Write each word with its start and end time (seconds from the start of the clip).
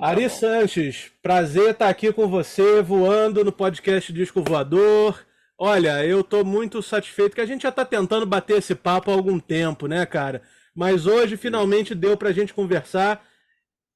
Então, 0.00 0.08
tá 0.08 0.08
Ari 0.08 0.22
bom. 0.22 0.28
Sanches, 0.30 1.12
prazer 1.22 1.72
estar 1.72 1.90
aqui 1.90 2.10
com 2.10 2.26
você, 2.26 2.80
voando 2.80 3.44
no 3.44 3.52
podcast 3.52 4.10
Disco 4.10 4.42
Voador. 4.42 5.26
Olha, 5.58 6.04
eu 6.06 6.22
estou 6.22 6.42
muito 6.42 6.82
satisfeito 6.82 7.34
que 7.34 7.40
a 7.40 7.46
gente 7.46 7.62
já 7.62 7.68
está 7.68 7.84
tentando 7.84 8.24
bater 8.24 8.56
esse 8.56 8.74
papo 8.74 9.10
há 9.10 9.14
algum 9.14 9.38
tempo, 9.38 9.86
né, 9.86 10.06
cara? 10.06 10.40
Mas 10.74 11.06
hoje 11.06 11.36
finalmente 11.36 11.94
deu 11.94 12.16
para 12.16 12.30
a 12.30 12.32
gente 12.32 12.54
conversar 12.54 13.22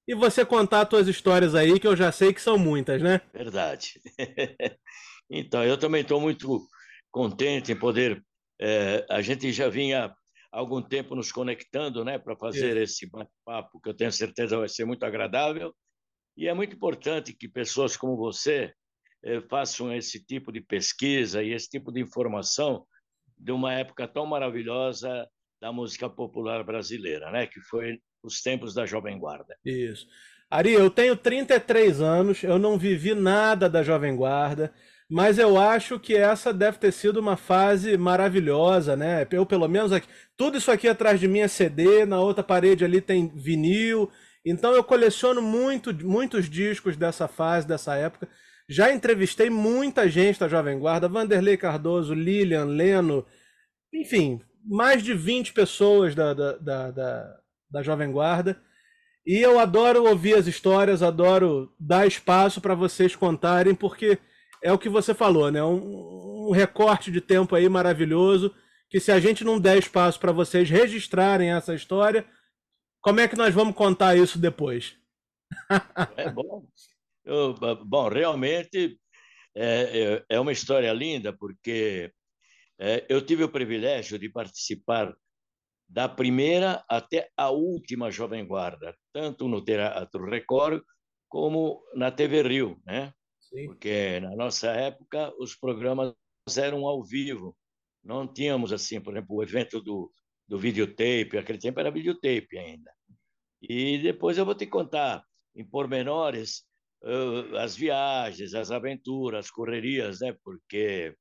e 0.07 0.15
você 0.15 0.45
contar 0.45 0.83
as 0.83 0.91
suas 0.91 1.09
histórias 1.09 1.55
aí, 1.55 1.81
que 1.81 1.87
eu 1.87 1.97
já 1.97 2.13
sei 2.13 2.35
que 2.35 2.41
são 2.41 2.59
muitas, 2.59 3.01
né? 3.01 3.23
Verdade. 3.33 3.95
então, 5.31 5.65
eu 5.65 5.79
também 5.79 6.03
estou 6.03 6.21
muito 6.21 6.69
contente 7.11 7.73
em 7.73 7.77
poder. 7.77 8.23
É, 8.61 9.07
a 9.09 9.23
gente 9.23 9.51
já 9.53 9.71
vinha 9.71 10.15
há 10.53 10.59
algum 10.59 10.83
tempo 10.83 11.15
nos 11.15 11.33
conectando, 11.33 12.05
né, 12.05 12.19
para 12.19 12.37
fazer 12.37 12.77
esse 12.77 13.09
bate-papo, 13.09 13.81
que 13.81 13.89
eu 13.89 13.95
tenho 13.95 14.13
certeza 14.13 14.59
vai 14.59 14.69
ser 14.69 14.85
muito 14.85 15.03
agradável. 15.05 15.75
E 16.37 16.49
é 16.49 16.55
muito 16.55 16.75
importante 16.75 17.33
que 17.33 17.49
pessoas 17.49 17.97
como 17.97 18.17
você 18.17 18.73
é, 19.23 19.41
façam 19.43 19.93
esse 19.95 20.25
tipo 20.25 20.53
de 20.53 20.61
pesquisa 20.61 21.43
e 21.43 21.53
esse 21.53 21.69
tipo 21.69 21.93
de 21.93 22.01
informação 22.01 22.85
de 23.39 23.53
uma 23.53 23.73
época 23.73 24.07
tão 24.07 24.27
maravilhosa 24.27 25.29
da 25.61 25.73
música 25.73 26.09
popular 26.09 26.63
brasileira, 26.65 27.31
né? 27.31 27.47
Que 27.47 27.61
foi 27.61 27.99
os 28.23 28.43
tempos 28.43 28.75
da 28.75 28.85
Jovem 28.85 29.19
Guarda. 29.19 29.57
Isso. 29.65 30.07
Ari, 30.51 30.73
eu 30.73 30.91
tenho 30.91 31.17
33 31.17 32.01
anos, 32.01 32.43
eu 32.43 32.59
não 32.59 32.79
vivi 32.79 33.15
nada 33.15 33.69
da 33.69 33.83
Jovem 33.83 34.15
Guarda, 34.15 34.73
mas 35.11 35.39
eu 35.39 35.59
acho 35.59 35.99
que 35.99 36.15
essa 36.15 36.53
deve 36.53 36.79
ter 36.79 36.93
sido 36.93 37.19
uma 37.19 37.37
fase 37.37 37.97
maravilhosa, 37.97 38.97
né? 38.97 39.27
Eu, 39.31 39.45
pelo 39.45 39.69
menos, 39.69 39.93
aqui, 39.93 40.07
tudo 40.37 40.59
isso 40.59 40.71
aqui 40.71 40.89
atrás 40.89 41.19
de 41.19 41.29
mim 41.29 41.41
é 41.41 41.49
CD, 41.49 42.05
na 42.07 42.21
outra 42.21 42.43
parede 42.43 42.85
ali 42.85 43.01
tem 43.01 43.29
vinil. 43.35 44.11
Então 44.45 44.73
eu 44.75 44.85
coleciono 44.85 45.41
muito, 45.41 45.95
muitos 46.07 46.51
discos 46.51 46.97
dessa 46.97 47.27
fase, 47.27 47.67
dessa 47.67 47.95
época. 47.97 48.29
Já 48.69 48.93
entrevistei 48.93 49.49
muita 49.49 50.09
gente 50.09 50.41
da 50.41 50.49
Jovem 50.49 50.79
Guarda, 50.79 51.09
Vanderlei 51.09 51.57
Cardoso, 51.57 52.15
Lilian, 52.15 52.65
Leno, 52.65 53.25
enfim, 53.93 54.41
mais 54.65 55.03
de 55.03 55.15
20 55.15 55.53
pessoas 55.53 56.15
da, 56.15 56.35
da, 56.35 56.53
da, 56.57 56.91
da, 56.91 57.37
da 57.71 57.83
Jovem 57.83 58.11
Guarda. 58.11 58.61
E 59.27 59.39
eu 59.39 59.59
adoro 59.59 60.05
ouvir 60.05 60.35
as 60.35 60.47
histórias, 60.47 61.03
adoro 61.03 61.73
dar 61.81 62.07
espaço 62.07 62.61
para 62.61 62.75
vocês 62.75 63.17
contarem, 63.17 63.75
porque 63.75 64.19
é 64.63 64.73
o 64.73 64.79
que 64.79 64.89
você 64.89 65.15
falou, 65.15 65.51
né? 65.51 65.63
Um, 65.63 66.49
um, 66.49 66.51
recorte 66.51 67.11
de 67.11 67.21
tempo 67.21 67.55
aí 67.55 67.69
maravilhoso, 67.69 68.55
que 68.91 69.01
se 69.01 69.11
a 69.11 69.19
gente 69.19 69.43
não 69.43 69.59
der 69.59 69.79
espaço 69.79 70.21
para 70.21 70.33
vocês 70.33 70.69
registrarem 70.69 71.53
essa 71.53 71.75
história, 71.75 72.25
como 73.05 73.21
é 73.21 73.29
que 73.29 73.37
nós 73.37 73.55
vamos 73.55 73.77
contar 73.77 74.17
isso 74.17 74.39
depois? 74.39 74.99
É 76.17 76.31
bom. 76.31 76.67
Eu, 77.23 77.55
bom, 77.85 78.09
realmente 78.09 78.99
é, 79.55 80.25
é, 80.31 80.37
é 80.37 80.41
uma 80.41 80.53
história 80.53 80.93
linda, 80.93 81.37
porque 81.37 82.11
é, 82.79 83.05
eu 83.09 83.25
tive 83.25 83.45
o 83.45 83.49
privilégio 83.49 84.19
de 84.19 84.29
participar 84.31 85.15
da 85.87 86.09
primeira 86.09 86.83
até 86.89 87.31
a 87.37 87.51
última 87.51 88.11
Jovem 88.11 88.47
Guarda, 88.47 88.97
tanto 89.13 89.49
no 89.49 89.63
Teatro 89.63 90.25
Record 90.25 90.83
como 91.29 91.85
na 91.95 92.11
TV 92.11 92.43
Rio, 92.43 92.81
né? 92.87 93.13
Sim. 93.39 93.67
Porque 93.67 94.19
na 94.21 94.35
nossa 94.35 94.71
época 94.71 95.33
os 95.39 95.55
programas 95.55 96.15
eram 96.57 96.87
ao 96.87 97.05
vivo, 97.05 97.55
não 98.03 98.27
tínhamos 98.27 98.73
assim, 98.73 98.99
por 98.99 99.15
exemplo, 99.15 99.37
o 99.37 99.43
evento 99.43 99.81
do 99.81 100.11
do 100.47 100.59
videotape, 100.59 101.39
aquele 101.39 101.59
tempo 101.59 101.81
era 101.81 101.91
videotape 101.91 102.59
ainda. 102.59 102.93
E 103.63 103.99
depois 103.99 104.37
eu 104.37 104.45
vou 104.45 104.55
te 104.55 104.67
contar 104.67 105.25
em 105.55 105.65
pormenores 105.65 106.65
uh, 107.03 107.57
as 107.57 107.77
viagens, 107.77 108.55
as 108.55 108.71
aventuras, 108.71 109.47
as 109.47 109.51
correrias, 109.51 110.21
né? 110.21 110.37
Porque 110.45 111.17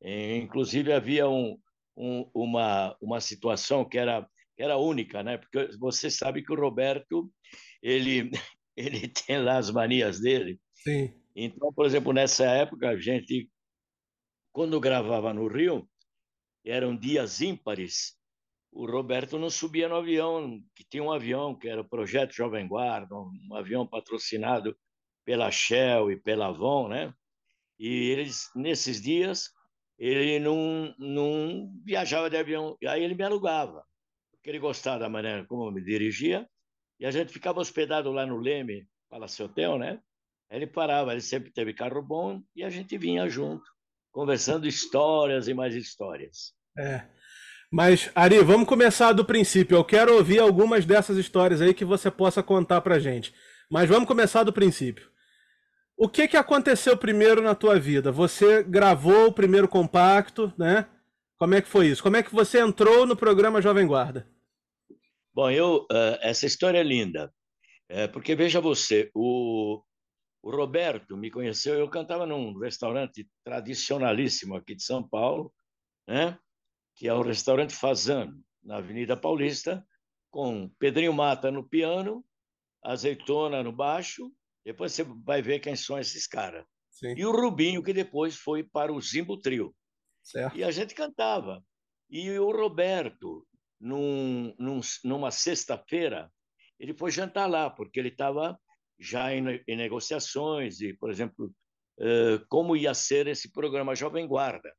Inclusive, 0.00 0.92
havia 0.92 1.28
um, 1.28 1.58
um, 1.96 2.30
uma, 2.32 2.96
uma 3.00 3.20
situação 3.20 3.84
que 3.84 3.98
era, 3.98 4.28
era 4.56 4.76
única, 4.76 5.22
né? 5.22 5.38
porque 5.38 5.76
você 5.78 6.10
sabe 6.10 6.42
que 6.42 6.52
o 6.52 6.60
Roberto 6.60 7.30
ele, 7.82 8.30
ele 8.76 9.08
tem 9.08 9.42
lá 9.42 9.58
as 9.58 9.70
manias 9.70 10.20
dele. 10.20 10.60
Sim. 10.74 11.12
Então, 11.34 11.72
por 11.72 11.86
exemplo, 11.86 12.12
nessa 12.12 12.44
época, 12.44 12.90
a 12.90 12.96
gente, 12.96 13.48
quando 14.52 14.80
gravava 14.80 15.32
no 15.34 15.48
Rio, 15.48 15.88
eram 16.64 16.96
dias 16.96 17.40
ímpares, 17.40 18.16
o 18.78 18.86
Roberto 18.86 19.40
não 19.40 19.50
subia 19.50 19.88
no 19.88 19.96
avião, 19.96 20.62
que 20.72 20.84
tinha 20.84 21.02
um 21.02 21.10
avião 21.10 21.52
que 21.52 21.68
era 21.68 21.80
o 21.80 21.88
Projeto 21.88 22.32
Jovem 22.32 22.68
Guarda, 22.68 23.12
um 23.12 23.52
avião 23.56 23.84
patrocinado 23.84 24.78
pela 25.24 25.50
Shell 25.50 26.12
e 26.12 26.16
pela 26.16 26.46
Avon, 26.46 26.86
né? 26.86 27.12
E 27.76 27.88
eles, 28.10 28.48
nesses 28.54 29.02
dias, 29.02 29.50
ele 29.98 30.38
não, 30.38 30.94
não 30.96 31.72
viajava 31.84 32.30
de 32.30 32.36
avião, 32.36 32.78
aí 32.86 33.02
ele 33.02 33.16
me 33.16 33.24
alugava, 33.24 33.84
porque 34.30 34.48
ele 34.48 34.60
gostava 34.60 35.00
da 35.00 35.08
maneira 35.08 35.44
como 35.44 35.64
eu 35.64 35.72
me 35.72 35.82
dirigia, 35.82 36.48
e 37.00 37.04
a 37.04 37.10
gente 37.10 37.32
ficava 37.32 37.58
hospedado 37.58 38.12
lá 38.12 38.24
no 38.24 38.36
Leme, 38.36 38.86
Palace 39.10 39.42
Hotel, 39.42 39.76
né? 39.76 40.00
Ele 40.48 40.68
parava, 40.68 41.10
ele 41.10 41.20
sempre 41.20 41.50
teve 41.50 41.74
carro 41.74 42.00
bom, 42.00 42.40
e 42.54 42.62
a 42.62 42.70
gente 42.70 42.96
vinha 42.96 43.28
junto, 43.28 43.68
conversando 44.12 44.68
histórias 44.68 45.48
e 45.48 45.52
mais 45.52 45.74
histórias. 45.74 46.54
É. 46.78 47.17
Mas, 47.70 48.10
Ari, 48.14 48.42
vamos 48.42 48.66
começar 48.66 49.12
do 49.12 49.24
princípio. 49.24 49.76
Eu 49.76 49.84
quero 49.84 50.14
ouvir 50.14 50.38
algumas 50.38 50.86
dessas 50.86 51.18
histórias 51.18 51.60
aí 51.60 51.74
que 51.74 51.84
você 51.84 52.10
possa 52.10 52.42
contar 52.42 52.80
pra 52.80 52.98
gente. 52.98 53.34
Mas 53.70 53.88
vamos 53.88 54.08
começar 54.08 54.42
do 54.42 54.52
princípio. 54.52 55.10
O 55.96 56.08
que, 56.08 56.28
que 56.28 56.36
aconteceu 56.36 56.96
primeiro 56.96 57.42
na 57.42 57.54
tua 57.54 57.78
vida? 57.78 58.10
Você 58.10 58.62
gravou 58.62 59.26
o 59.26 59.32
primeiro 59.32 59.68
compacto, 59.68 60.52
né? 60.56 60.88
Como 61.36 61.54
é 61.54 61.60
que 61.60 61.68
foi 61.68 61.88
isso? 61.88 62.02
Como 62.02 62.16
é 62.16 62.22
que 62.22 62.32
você 62.32 62.60
entrou 62.60 63.04
no 63.04 63.16
programa 63.16 63.60
Jovem 63.60 63.86
Guarda? 63.86 64.26
Bom, 65.34 65.50
eu 65.50 65.86
uh, 65.90 66.18
essa 66.20 66.46
história 66.46 66.78
é 66.78 66.82
linda, 66.82 67.32
é, 67.88 68.08
porque 68.08 68.34
veja 68.34 68.60
você, 68.60 69.10
o, 69.14 69.82
o 70.42 70.50
Roberto 70.50 71.16
me 71.16 71.30
conheceu. 71.30 71.74
Eu 71.74 71.88
cantava 71.88 72.26
num 72.26 72.58
restaurante 72.58 73.28
tradicionalíssimo 73.44 74.56
aqui 74.56 74.74
de 74.74 74.82
São 74.82 75.06
Paulo, 75.06 75.52
né? 76.08 76.38
Que 76.98 77.08
é 77.08 77.14
o 77.14 77.22
restaurante 77.22 77.74
Fazano, 77.74 78.44
na 78.62 78.76
Avenida 78.76 79.16
Paulista, 79.16 79.82
com 80.30 80.68
Pedrinho 80.78 81.14
Mata 81.14 81.50
no 81.50 81.66
piano, 81.66 82.22
Azeitona 82.84 83.62
no 83.62 83.72
baixo 83.72 84.30
depois 84.68 84.92
você 84.92 85.02
vai 85.02 85.40
ver 85.40 85.60
quem 85.60 85.74
são 85.74 85.98
esses 85.98 86.26
caras. 86.26 86.62
E 87.16 87.24
o 87.24 87.32
Rubinho, 87.32 87.82
que 87.82 87.94
depois 87.94 88.36
foi 88.36 88.62
para 88.62 88.92
o 88.92 89.00
Zimbo 89.00 89.38
Trio. 89.38 89.74
Certo. 90.22 90.58
E 90.58 90.62
a 90.62 90.70
gente 90.70 90.94
cantava. 90.94 91.64
E 92.10 92.30
o 92.38 92.52
Roberto, 92.52 93.46
num, 93.80 94.54
num, 94.58 94.80
numa 95.02 95.30
sexta-feira, 95.30 96.30
ele 96.78 96.92
foi 96.92 97.10
jantar 97.10 97.48
lá, 97.48 97.70
porque 97.70 97.98
ele 97.98 98.10
estava 98.10 98.60
já 98.98 99.34
em, 99.34 99.62
em, 99.66 99.74
negociações 99.74 100.82
e, 100.82 100.92
por 100.92 101.10
exemplo, 101.10 101.46
uh, 101.46 102.44
como 102.48 102.76
ia 102.76 102.92
ser 102.92 103.26
esse 103.26 103.50
programa 103.50 103.94
Jovem 103.94 104.26
Guarda. 104.26 104.70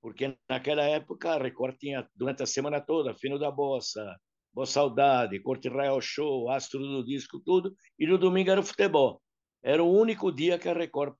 Porque 0.00 0.36
naquela 0.48 0.82
época 0.82 1.32
a 1.32 1.38
Record 1.38 1.76
tinha, 1.76 2.08
durante 2.14 2.42
a 2.42 2.46
semana 2.46 2.80
toda, 2.80 3.14
Fino 3.14 3.38
da 3.38 3.50
Bossa, 3.50 4.16
Boa 4.52 4.66
Saudade, 4.66 5.40
Corte 5.40 5.68
Real 5.68 6.00
Show, 6.00 6.50
Astro 6.50 6.80
do 6.80 7.04
Disco, 7.04 7.40
tudo. 7.40 7.74
E 7.98 8.06
no 8.06 8.18
domingo 8.18 8.50
era 8.50 8.60
o 8.60 8.64
futebol. 8.64 9.20
Era 9.62 9.82
o 9.82 9.92
único 9.92 10.30
dia 10.32 10.58
que 10.58 10.68
a 10.68 10.72
Record 10.72 11.14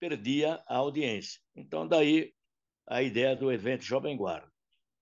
perdia 0.00 0.62
a 0.66 0.76
audiência. 0.76 1.40
Então, 1.54 1.86
daí 1.86 2.32
a 2.88 3.02
ideia 3.02 3.34
do 3.34 3.52
evento 3.52 3.84
Jovem 3.84 4.16
Guarda. 4.16 4.50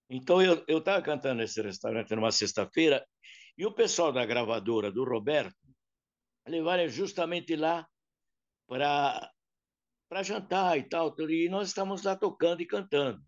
Então, 0.09 0.43
eu 0.43 0.79
estava 0.79 1.03
cantando 1.03 1.37
nesse 1.37 1.61
restaurante 1.63 2.15
numa 2.15 2.31
sexta-feira 2.31 3.05
e 3.57 3.65
o 3.65 3.73
pessoal 3.73 4.13
da 4.13 4.25
gravadora 4.25 4.91
do 4.91 5.05
Roberto 5.05 5.57
levaram 6.47 6.89
justamente 6.89 7.57
lá 7.57 7.87
para 8.67 9.31
jantar 10.23 10.79
e 10.79 10.83
tal. 10.83 11.15
E 11.29 11.49
nós 11.49 11.69
estávamos 11.69 12.03
lá 12.03 12.17
tocando 12.17 12.61
e 12.61 12.67
cantando. 12.67 13.21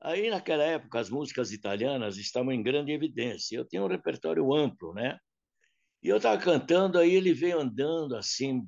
Aí, 0.00 0.30
naquela 0.30 0.62
época, 0.62 1.00
as 1.00 1.10
músicas 1.10 1.52
italianas 1.52 2.18
estavam 2.18 2.52
em 2.52 2.62
grande 2.62 2.92
evidência. 2.92 3.56
Eu 3.56 3.66
tinha 3.66 3.82
um 3.82 3.88
repertório 3.88 4.54
amplo, 4.54 4.94
né? 4.94 5.18
E 6.02 6.08
eu 6.08 6.18
estava 6.18 6.40
cantando, 6.40 6.98
aí 6.98 7.12
ele 7.12 7.32
veio 7.34 7.58
andando 7.58 8.16
assim, 8.16 8.62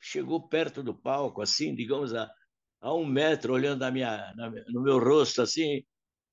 chegou 0.00 0.48
perto 0.48 0.82
do 0.82 0.94
palco, 0.94 1.42
assim, 1.42 1.74
digamos, 1.74 2.14
a, 2.14 2.30
a 2.80 2.94
um 2.94 3.04
metro, 3.04 3.52
olhando 3.52 3.80
na 3.80 3.90
minha, 3.90 4.32
na, 4.36 4.50
no 4.68 4.82
meu 4.82 4.98
rosto, 4.98 5.42
assim, 5.42 5.84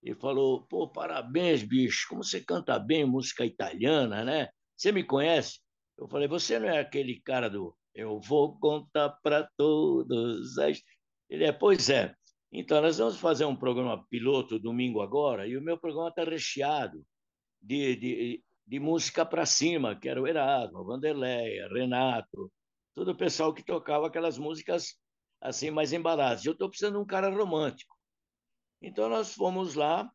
e 0.04 0.14
falou: 0.16 0.66
pô, 0.68 0.88
parabéns, 0.88 1.64
bicho, 1.64 2.08
como 2.10 2.24
você 2.24 2.42
canta 2.42 2.78
bem 2.80 3.06
música 3.06 3.46
italiana, 3.46 4.24
né? 4.24 4.50
Você 4.76 4.92
me 4.92 5.04
conhece? 5.04 5.60
Eu 5.98 6.08
falei: 6.08 6.28
você 6.28 6.60
não 6.60 6.70
é 6.70 6.80
aquele 6.80 7.20
cara 7.22 7.50
do 7.50 7.76
Eu 7.98 8.20
Vou 8.20 8.56
Contar 8.60 9.10
para 9.24 9.50
Todos. 9.58 10.56
Ele 11.28 11.44
é: 11.44 11.52
pois 11.52 11.90
é. 11.90 12.16
Então, 12.52 12.80
nós 12.80 13.00
vamos 13.00 13.18
fazer 13.20 13.44
um 13.46 13.56
programa 13.56 14.06
piloto 14.08 14.60
domingo 14.60 15.02
agora, 15.02 15.48
e 15.48 15.58
o 15.58 15.62
meu 15.62 15.78
programa 15.80 16.10
está 16.10 16.24
recheado 16.24 17.04
de, 17.62 17.96
de, 17.96 18.44
de 18.66 18.80
música 18.80 19.26
para 19.26 19.46
cima, 19.46 20.00
que 20.00 20.08
era 20.08 20.22
o 20.22 20.28
Erasmo, 20.28 20.86
Vanderleia, 20.86 21.68
Renato, 21.70 22.52
todo 22.96 23.12
o 23.12 23.18
pessoal 23.18 23.54
que 23.54 23.66
tocava 23.66 24.08
aquelas 24.08 24.38
músicas 24.38 24.96
assim 25.42 25.72
mais 25.72 25.92
embaladas. 25.92 26.46
Eu 26.46 26.54
estou 26.54 26.70
precisando 26.70 26.94
de 26.94 27.00
um 27.00 27.06
cara 27.06 27.30
romântico. 27.30 27.96
Então 28.82 29.10
nós 29.10 29.34
fomos 29.34 29.74
lá 29.74 30.10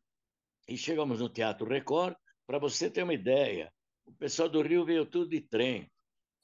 e 0.67 0.77
chegamos 0.77 1.19
no 1.19 1.29
Teatro 1.29 1.67
Record. 1.67 2.15
Para 2.47 2.59
você 2.59 2.89
ter 2.89 3.03
uma 3.03 3.13
ideia, 3.13 3.71
o 4.05 4.13
pessoal 4.13 4.49
do 4.49 4.61
Rio 4.61 4.85
veio 4.85 5.05
tudo 5.05 5.29
de 5.29 5.41
trem. 5.41 5.89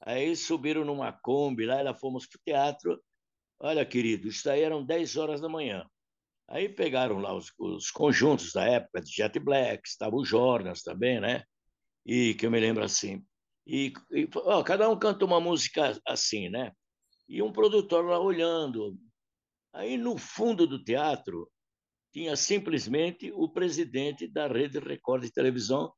Aí 0.02 0.34
subiram 0.34 0.84
numa 0.84 1.12
Kombi 1.12 1.66
lá, 1.66 1.82
lá 1.82 1.94
fomos 1.94 2.26
para 2.26 2.38
o 2.38 2.42
teatro. 2.44 3.02
Olha, 3.58 3.84
querido, 3.84 4.28
isso 4.28 4.48
aí 4.48 4.62
eram 4.62 4.84
10 4.84 5.16
horas 5.16 5.40
da 5.40 5.48
manhã. 5.48 5.86
Aí 6.48 6.68
pegaram 6.68 7.18
lá 7.18 7.34
os, 7.34 7.52
os 7.58 7.90
conjuntos 7.90 8.52
da 8.52 8.64
época, 8.64 9.00
de 9.00 9.12
Jet 9.12 9.38
Black, 9.38 9.86
estava 9.86 10.16
o 10.16 10.24
Jonas 10.24 10.82
também, 10.82 11.20
né? 11.20 11.44
E 12.04 12.34
que 12.34 12.46
eu 12.46 12.50
me 12.50 12.58
lembro 12.58 12.82
assim. 12.82 13.24
E, 13.66 13.92
e 14.10 14.28
ó, 14.34 14.62
cada 14.64 14.88
um 14.88 14.98
canta 14.98 15.24
uma 15.24 15.40
música 15.40 15.96
assim, 16.06 16.48
né? 16.48 16.72
E 17.28 17.42
um 17.42 17.52
produtor 17.52 18.04
lá 18.04 18.18
olhando. 18.18 18.98
Aí 19.72 19.96
no 19.96 20.18
fundo 20.18 20.66
do 20.66 20.82
teatro 20.82 21.48
tinha 22.12 22.34
simplesmente 22.34 23.30
o 23.32 23.48
presidente 23.48 24.26
da 24.26 24.48
Rede 24.48 24.80
Record 24.80 25.22
de 25.22 25.32
televisão, 25.32 25.92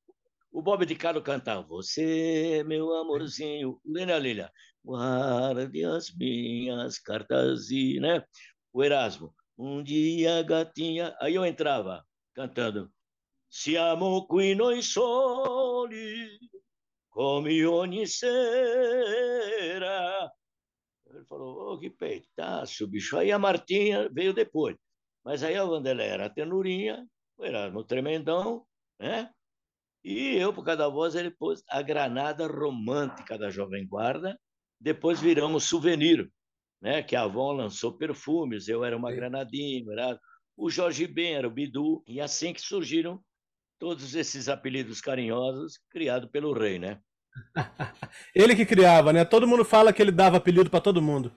o 0.53 0.63
Bob 0.63 0.87
de 0.87 0.95
Caro 0.95 1.23
cantava 1.23 1.63
Você, 1.63 2.65
meu 2.67 2.93
amorzinho, 2.95 3.81
Lina 3.85 4.19
Lila, 4.19 4.51
guarde 4.85 5.85
as 5.85 6.11
minhas 6.15 6.99
cartas 6.99 7.71
e, 7.71 8.01
né? 8.01 8.25
O 8.73 8.83
Erasmo, 8.83 9.35
um 9.59 9.83
dia 9.83 10.43
gatinha, 10.43 11.15
aí 11.21 11.35
eu 11.35 11.45
entrava 11.45 12.05
cantando 12.35 12.91
Siamo 13.51 14.27
qui 14.29 14.55
noi 14.55 14.81
soli, 14.81 16.39
come 17.11 17.65
ogni 17.67 18.07
sera. 18.07 18.31
Ele 21.07 21.25
falou, 21.25 21.73
oh, 21.75 21.79
que 21.81 21.91
peitaço, 21.91 22.87
bicho. 22.87 23.19
Aí 23.19 23.33
a 23.33 23.39
Martinha 23.41 24.09
veio 24.13 24.33
depois. 24.33 24.77
Mas 25.25 25.43
aí 25.43 25.57
a 25.57 25.65
Vanderlei 25.65 26.07
era 26.07 26.27
a 26.27 26.31
tenurinha, 26.31 27.05
era 27.45 27.71
no 27.71 27.85
tremendão, 27.85 28.65
né? 28.99 29.31
E 30.03 30.37
eu, 30.37 30.53
por 30.53 30.65
cada 30.65 30.89
voz, 30.89 31.15
ele 31.15 31.31
pôs 31.31 31.63
a 31.69 31.83
granada 31.83 32.47
romântica 32.47 33.37
da 33.37 33.51
Jovem 33.51 33.87
Guarda. 33.87 34.39
Depois 34.81 35.21
viramos 35.21 35.65
souvenir, 35.65 36.31
né? 36.81 37.03
Que 37.03 37.15
a 37.15 37.23
Avon 37.23 37.53
lançou 37.53 37.97
perfumes, 37.97 38.69
eu 38.69 38.85
era 38.85 38.97
uma 38.97 39.13
granadinha, 39.13 39.85
era... 39.93 40.19
o 40.57 40.71
Jorge 40.71 41.07
Ben 41.07 41.35
era 41.35 41.47
o 41.47 41.51
Bidu, 41.51 42.03
e 42.07 42.21
assim 42.21 42.53
que 42.53 42.61
surgiram 42.61 43.23
todos 43.79 44.15
esses 44.15 44.49
apelidos 44.49 45.01
carinhosos 45.01 45.79
criados 45.91 46.31
pelo 46.31 46.53
rei, 46.53 46.79
né? 46.79 47.01
ele 48.35 48.57
que 48.57 48.67
criava, 48.67 49.13
né? 49.13 49.25
Todo 49.25 49.47
mundo 49.47 49.65
fala 49.65 49.93
que 49.93 50.03
ele 50.03 50.13
dava 50.13 50.39
apelido 50.39 50.71
para 50.71 50.81
todo 50.81 51.03
mundo. 51.03 51.33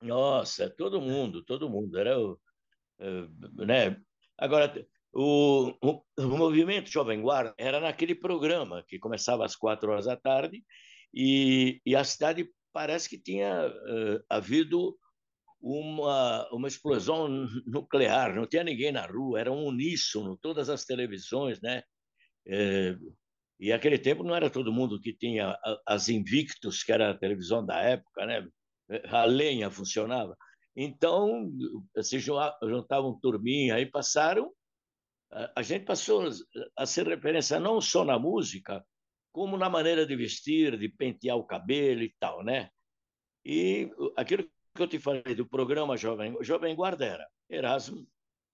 Nossa, 0.00 0.68
todo 0.70 1.00
mundo, 1.00 1.42
todo 1.44 1.70
mundo. 1.70 1.98
Era 1.98 2.18
o, 2.18 2.38
eh, 2.98 3.28
né? 3.64 4.00
Agora, 4.36 4.72
o, 5.14 5.72
o, 5.82 6.02
o, 6.18 6.36
movimento 6.36 6.90
Jovem 6.90 7.22
Guarda 7.22 7.54
era 7.56 7.78
naquele 7.78 8.14
programa 8.14 8.84
que 8.88 8.98
começava 8.98 9.44
às 9.44 9.54
quatro 9.54 9.92
horas 9.92 10.06
da 10.06 10.16
tarde 10.16 10.64
e, 11.14 11.80
e 11.86 11.94
a 11.94 12.02
cidade 12.02 12.48
parece 12.72 13.08
que 13.08 13.16
tinha 13.16 13.68
uh, 13.68 14.24
havido 14.28 14.96
uma, 15.62 16.46
uma 16.52 16.68
explosão 16.68 17.28
nuclear, 17.64 18.34
não 18.34 18.46
tinha 18.46 18.64
ninguém 18.64 18.92
na 18.92 19.06
rua, 19.06 19.40
era 19.40 19.52
um 19.52 19.64
uníssono, 19.66 20.36
todas 20.36 20.68
as 20.68 20.84
televisões, 20.84 21.60
né? 21.62 21.82
É, 22.46 22.94
e 23.58 23.72
aquele 23.72 23.98
tempo 23.98 24.22
não 24.22 24.34
era 24.34 24.50
todo 24.50 24.72
mundo 24.72 25.00
que 25.00 25.14
tinha 25.14 25.56
as 25.86 26.10
Invictus, 26.10 26.82
que 26.82 26.92
era 26.92 27.10
a 27.10 27.16
televisão 27.16 27.64
da 27.64 27.80
época, 27.80 28.26
né? 28.26 28.46
A 29.06 29.24
lenha 29.24 29.70
funcionava. 29.70 30.36
Então, 30.76 31.50
se 32.02 32.18
juntavam 32.18 33.18
turminha 33.20 33.76
aí 33.76 33.86
passaram 33.86 34.52
a 35.54 35.62
gente 35.62 35.84
passou 35.84 36.28
a 36.76 36.86
ser 36.86 37.08
referência 37.08 37.58
não 37.58 37.80
só 37.80 38.04
na 38.04 38.18
música, 38.18 38.84
como 39.32 39.56
na 39.56 39.68
maneira 39.68 40.06
de 40.06 40.14
vestir, 40.14 40.78
de 40.78 40.88
pentear 40.88 41.36
o 41.36 41.44
cabelo 41.44 42.02
e 42.02 42.14
tal, 42.20 42.44
né? 42.44 42.70
E 43.44 43.90
aquilo 44.16 44.44
que 44.74 44.82
eu 44.82 44.86
te 44.86 44.98
falei 44.98 45.34
do 45.34 45.46
programa 45.46 45.96
Jovem, 45.96 46.36
Jovem 46.40 46.74
Guarda 46.74 47.04
era 47.04 47.28
Erasmo, 47.50 48.06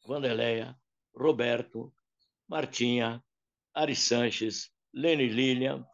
Vanderleia, 0.06 0.74
Roberto, 1.14 1.92
Martinha, 2.48 3.22
Ari 3.74 3.94
Sanches, 3.94 4.70
Lenny 4.92 5.28
Lilian 5.28 5.84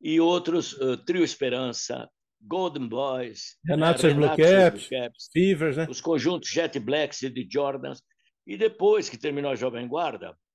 e 0.00 0.20
outros, 0.20 0.74
uh, 0.74 0.96
Trio 0.96 1.24
Esperança, 1.24 2.08
Golden 2.40 2.88
Boys, 2.88 3.58
Renato, 3.64 4.06
uh, 4.06 4.10
Renato 4.10 4.36
Blue 4.36 4.46
Caps, 4.48 4.88
Caps 4.88 5.28
Fevers, 5.32 5.76
né? 5.76 5.86
os 5.90 6.00
conjuntos 6.00 6.48
Jet 6.48 6.78
Blacks 6.78 7.22
e 7.22 7.30
de 7.30 7.46
Jordans, 7.50 8.00
e 8.46 8.56
depois 8.56 9.08
que 9.08 9.18
terminou 9.18 9.50
a 9.50 9.56
Jovem 9.56 9.88
Guarda, 9.88 10.28
é, 10.28 10.45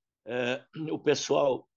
o 0.91 0.99
pessoal, 0.99 1.67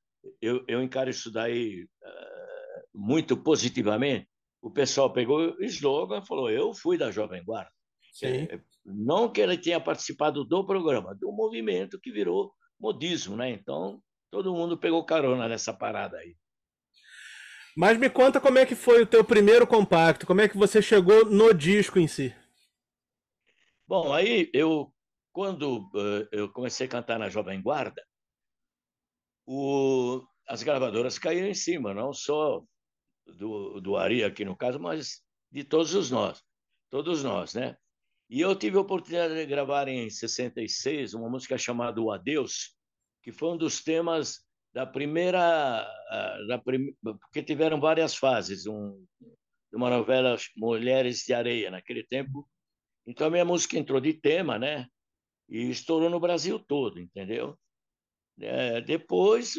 eu, 0.41 0.65
eu 0.69 0.83
encaro 0.83 1.11
isso 1.11 1.31
daí 1.31 1.87
é, 2.03 2.83
muito 2.95 3.37
positivamente, 3.37 4.29
o 4.63 4.71
pessoal 4.71 5.13
pegou 5.13 5.55
o 5.59 5.65
slogan 5.65 6.21
e 6.21 6.27
falou: 6.27 6.51
Eu 6.51 6.73
fui 6.75 6.97
da 6.97 7.11
Jovem 7.11 7.45
Guarda. 7.45 7.71
É, 8.23 8.61
não 8.85 9.31
que 9.31 9.41
ele 9.41 9.59
tenha 9.59 9.81
participado 9.81 10.45
do 10.45 10.65
programa, 10.65 11.15
do 11.15 11.33
movimento 11.33 12.01
que 12.01 12.13
virou 12.13 12.55
modismo, 12.79 13.37
né? 13.37 13.51
Então, 13.51 14.01
todo 14.31 14.55
mundo 14.55 14.79
pegou 14.79 15.05
carona 15.05 15.49
nessa 15.49 15.73
parada 15.73 16.17
aí. 16.19 16.37
Mas 17.77 17.99
me 17.99 18.09
conta 18.09 18.41
como 18.41 18.59
é 18.59 18.65
que 18.65 18.77
foi 18.77 19.03
o 19.03 19.07
teu 19.07 19.25
primeiro 19.25 19.67
compacto, 19.67 20.27
como 20.27 20.41
é 20.41 20.49
que 20.49 20.57
você 20.57 20.81
chegou 20.81 21.27
no 21.27 21.53
disco 21.53 21.99
em 21.99 22.07
si? 22.07 22.35
Bom, 23.87 24.13
aí 24.13 24.49
eu 24.55 24.95
quando 25.35 25.91
uh, 25.93 26.29
eu 26.31 26.49
comecei 26.49 26.87
a 26.87 26.91
cantar 26.91 27.19
na 27.19 27.29
Jovem 27.29 27.61
Guarda, 27.61 28.01
o, 29.47 30.23
as 30.49 30.63
gravadoras 30.63 31.19
caíram 31.19 31.49
em 31.49 31.55
cima, 31.55 31.95
não 31.95 32.13
só 32.13 32.63
do, 33.27 33.81
do 33.81 33.97
Ari 33.97 34.25
aqui 34.25 34.45
no 34.45 34.57
caso, 34.57 34.79
mas 34.79 35.23
de 35.51 35.65
todos 35.65 35.95
os 35.95 36.11
nós, 36.11 36.43
todos 36.91 37.23
nós, 37.23 37.55
né? 37.55 37.77
E 38.29 38.41
eu 38.41 38.57
tive 38.57 38.77
a 38.77 38.81
oportunidade 38.81 39.35
de 39.35 39.47
gravar 39.47 39.87
em 39.89 40.09
66 40.09 41.15
uma 41.15 41.29
música 41.29 41.59
chamada 41.59 42.01
O 42.01 42.11
Adeus, 42.11 42.75
que 43.23 43.33
foi 43.33 43.51
um 43.51 43.57
dos 43.57 43.83
temas 43.83 44.41
da 44.73 44.87
primeira, 44.87 45.87
da 46.49 46.59
prim... 46.59 46.95
porque 47.03 47.43
tiveram 47.43 47.81
várias 47.81 48.17
fases, 48.17 48.67
um, 48.67 49.05
uma 49.73 49.91
novela 49.91 50.37
Mulheres 50.57 51.23
de 51.25 51.35
Areia 51.35 51.71
naquele 51.71 52.03
tempo. 52.03 52.49
Então 53.07 53.27
a 53.27 53.31
minha 53.31 53.45
música 53.45 53.79
entrou 53.79 54.01
de 54.01 54.15
tema, 54.15 54.59
né? 54.59 54.89
e 55.49 55.71
estourou 55.71 56.11
no 56.11 56.21
Brasil 56.21 56.59
todo, 56.59 57.01
entendeu? 57.01 57.59
É, 58.41 58.81
depois 58.81 59.55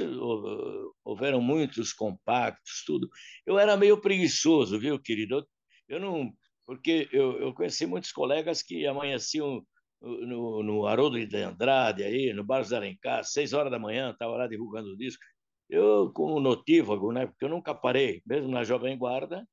houveram 1.03 1.41
muitos 1.41 1.93
compactos, 1.93 2.83
tudo. 2.85 3.09
Eu 3.45 3.57
era 3.57 3.77
meio 3.77 3.99
preguiçoso, 4.01 4.77
viu, 4.79 4.99
querido? 4.99 5.37
Eu, 5.37 5.45
eu 5.87 5.99
não, 5.99 6.33
porque 6.65 7.07
eu, 7.11 7.39
eu 7.39 7.53
conheci 7.53 7.85
muitos 7.85 8.11
colegas 8.11 8.61
que 8.61 8.85
amanheciam 8.85 9.65
no, 10.01 10.61
no 10.63 10.85
Haroldo 10.85 11.25
de 11.25 11.37
Andrade, 11.37 12.03
aí, 12.03 12.33
no 12.33 12.43
Barros 12.43 12.69
da 12.69 12.77
Alencar, 12.77 13.23
seis 13.23 13.53
horas 13.53 13.71
da 13.71 13.79
manhã, 13.79 14.11
estava 14.11 14.35
lá 14.35 14.47
divulgando 14.47 14.89
o 14.89 14.97
disco. 14.97 15.23
Eu, 15.69 16.11
como 16.13 16.39
notívago, 16.39 17.11
né, 17.11 17.25
porque 17.25 17.45
eu 17.45 17.49
nunca 17.49 17.73
parei, 17.73 18.21
mesmo 18.25 18.51
na 18.51 18.63
Jovem 18.63 18.97
Guarda, 18.97 19.47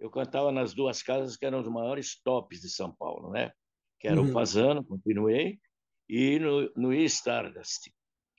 eu 0.00 0.10
cantava 0.10 0.50
nas 0.50 0.74
duas 0.74 1.02
casas 1.02 1.36
que 1.36 1.46
eram 1.46 1.60
os 1.60 1.68
maiores 1.68 2.20
tops 2.22 2.60
de 2.60 2.68
São 2.68 2.92
Paulo, 2.92 3.30
né? 3.30 3.52
Que 4.00 4.08
era 4.08 4.20
uhum. 4.20 4.28
o 4.28 4.32
Fazano, 4.32 4.84
continuei, 4.84 5.60
e 6.08 6.40
no, 6.40 6.68
no 6.74 6.92
Stardust, 6.92 7.92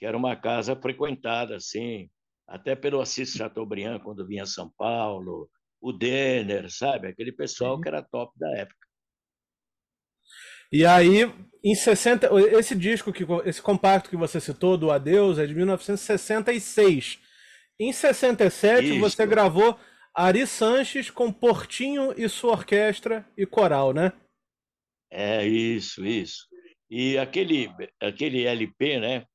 que 0.04 0.08
era 0.08 0.18
uma 0.18 0.36
casa 0.36 0.76
frequentada, 0.76 1.56
assim, 1.56 2.10
até 2.46 2.76
pelo 2.76 3.00
Assis 3.00 3.32
Chateaubriand, 3.32 4.00
quando 4.00 4.28
vinha 4.28 4.44
a 4.44 4.46
São 4.46 4.70
Paulo, 4.78 5.50
o 5.80 5.94
Denner, 5.94 6.70
sabe? 6.70 7.08
Aquele 7.08 7.32
pessoal 7.32 7.80
que 7.80 7.88
era 7.88 8.04
top 8.04 8.38
da 8.38 8.52
época. 8.52 8.86
E 10.70 10.86
aí, 10.86 11.22
em 11.64 11.74
60, 11.74 12.30
esse 12.60 12.76
disco 12.76 13.14
que 13.14 13.26
esse 13.46 13.62
compacto 13.62 14.10
que 14.10 14.18
você 14.18 14.42
citou 14.42 14.78
do 14.78 14.92
Adeus 14.92 15.40
é 15.40 15.46
de 15.46 15.56
1966. 15.56 17.20
Em 17.80 17.94
67 17.94 18.86
Isso. 18.86 19.00
você 19.00 19.26
gravou 19.26 19.80
Ari 20.14 20.46
Sanches 20.46 21.10
com 21.10 21.32
Portinho 21.32 22.14
e 22.18 22.28
sua 22.28 22.52
orquestra 22.52 23.26
e 23.38 23.46
coral, 23.46 23.94
né? 23.94 24.12
É 25.10 25.48
isso, 25.48 26.06
isso. 26.06 26.46
E 26.90 27.18
aquele 27.18 27.70
aquele 28.02 28.44
LP, 28.44 29.00
né? 29.00 29.26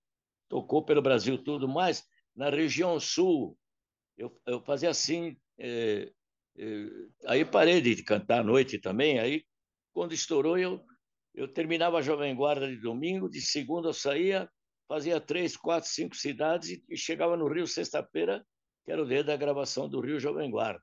Tocou 0.49 0.85
pelo 0.85 1.03
Brasil 1.03 1.43
tudo, 1.43 1.69
mas 1.69 2.05
na 2.35 2.51
região 2.51 2.99
sul 2.99 3.59
eu, 4.17 4.37
eu 4.47 4.61
fazia 4.63 4.91
assim, 4.91 5.37
é, 5.59 6.13
é, 6.57 6.87
aí 7.27 7.45
parei 7.45 7.81
de 7.81 8.03
cantar 8.03 8.41
à 8.41 8.45
noite 8.45 8.79
também. 8.79 9.19
Aí 9.19 9.45
quando 9.93 10.13
estourou 10.13 10.59
eu 10.59 10.85
eu 11.35 11.47
terminava 11.47 11.99
a 11.99 12.03
Jovem 12.03 12.35
Guarda 12.35 12.67
de 12.67 12.77
domingo, 12.81 13.29
de 13.29 13.41
segunda 13.41 13.89
eu 13.89 13.93
saía, 13.93 14.51
fazia 14.89 15.21
três, 15.21 15.57
quatro, 15.57 15.89
cinco 15.89 16.17
cidades 16.17 16.83
e 16.89 16.97
chegava 16.97 17.37
no 17.37 17.47
Rio 17.47 17.65
sexta-feira, 17.65 18.45
que 18.85 18.91
era 18.91 19.01
o 19.01 19.07
dia 19.07 19.23
da 19.23 19.37
gravação 19.37 19.89
do 19.89 20.01
Rio 20.01 20.19
Jovem 20.19 20.51
Guarda. 20.51 20.83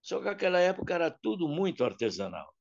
Só 0.00 0.20
que 0.20 0.26
naquela 0.26 0.60
época 0.60 0.94
era 0.94 1.10
tudo 1.10 1.48
muito 1.48 1.82
artesanal. 1.82 2.54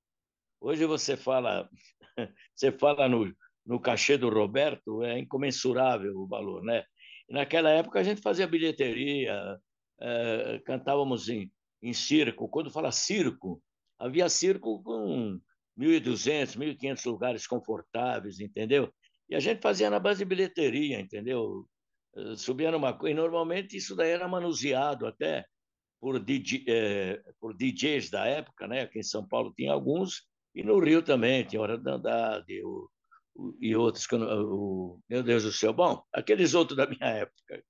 Hoje 0.59 0.85
você 0.85 1.15
fala, 1.15 1.69
você 2.55 2.71
fala 2.71 3.07
no, 3.07 3.31
no 3.65 3.79
cachê 3.79 4.17
do 4.17 4.29
Roberto, 4.29 5.03
é 5.03 5.19
incomensurável 5.19 6.15
o 6.17 6.27
valor, 6.27 6.63
né? 6.63 6.83
E 7.27 7.33
naquela 7.33 7.69
época 7.69 7.99
a 7.99 8.03
gente 8.03 8.21
fazia 8.21 8.47
bilheteria, 8.47 9.59
é, 9.99 10.61
cantávamos 10.65 11.29
em, 11.29 11.51
em 11.81 11.93
circo. 11.93 12.47
Quando 12.47 12.71
fala 12.71 12.91
circo, 12.91 13.61
havia 13.97 14.29
circo 14.29 14.83
com 14.83 15.39
1.200, 15.77 16.57
1.500 16.57 17.05
lugares 17.09 17.47
confortáveis, 17.47 18.39
entendeu? 18.39 18.93
E 19.29 19.35
a 19.35 19.39
gente 19.39 19.61
fazia 19.61 19.89
na 19.89 19.99
base 19.99 20.19
de 20.19 20.25
bilheteria, 20.25 20.99
entendeu? 20.99 21.67
Eh, 22.15 22.35
subia 22.37 22.71
numa 22.71 22.93
coisa, 22.93 23.11
e 23.11 23.15
normalmente 23.15 23.75
isso 23.75 23.95
daí 23.95 24.11
era 24.11 24.27
manuseado 24.27 25.05
até 25.05 25.45
por, 25.99 26.19
DJ, 26.19 26.63
eh, 26.67 27.21
por 27.39 27.55
DJs 27.55 28.09
da 28.09 28.25
época, 28.25 28.67
né? 28.67 28.81
Aqui 28.81 28.99
em 28.99 29.03
São 29.03 29.27
Paulo 29.27 29.53
tinha 29.55 29.73
alguns, 29.73 30.23
e 30.53 30.63
no 30.63 30.79
Rio 30.79 31.01
também, 31.03 31.43
tinha 31.43 31.61
Hora 31.61 31.77
da 31.77 31.95
Andrade, 31.95 32.63
o, 32.63 32.89
o, 32.94 32.94
e 33.59 33.75
outros, 33.75 34.07
que, 34.07 34.15
o, 34.15 34.99
meu 35.09 35.23
Deus 35.23 35.43
do 35.43 35.51
céu, 35.51 35.73
bom, 35.73 36.03
aqueles 36.13 36.53
outros 36.53 36.75
da 36.77 36.87
minha 36.87 37.07
época. 37.07 37.63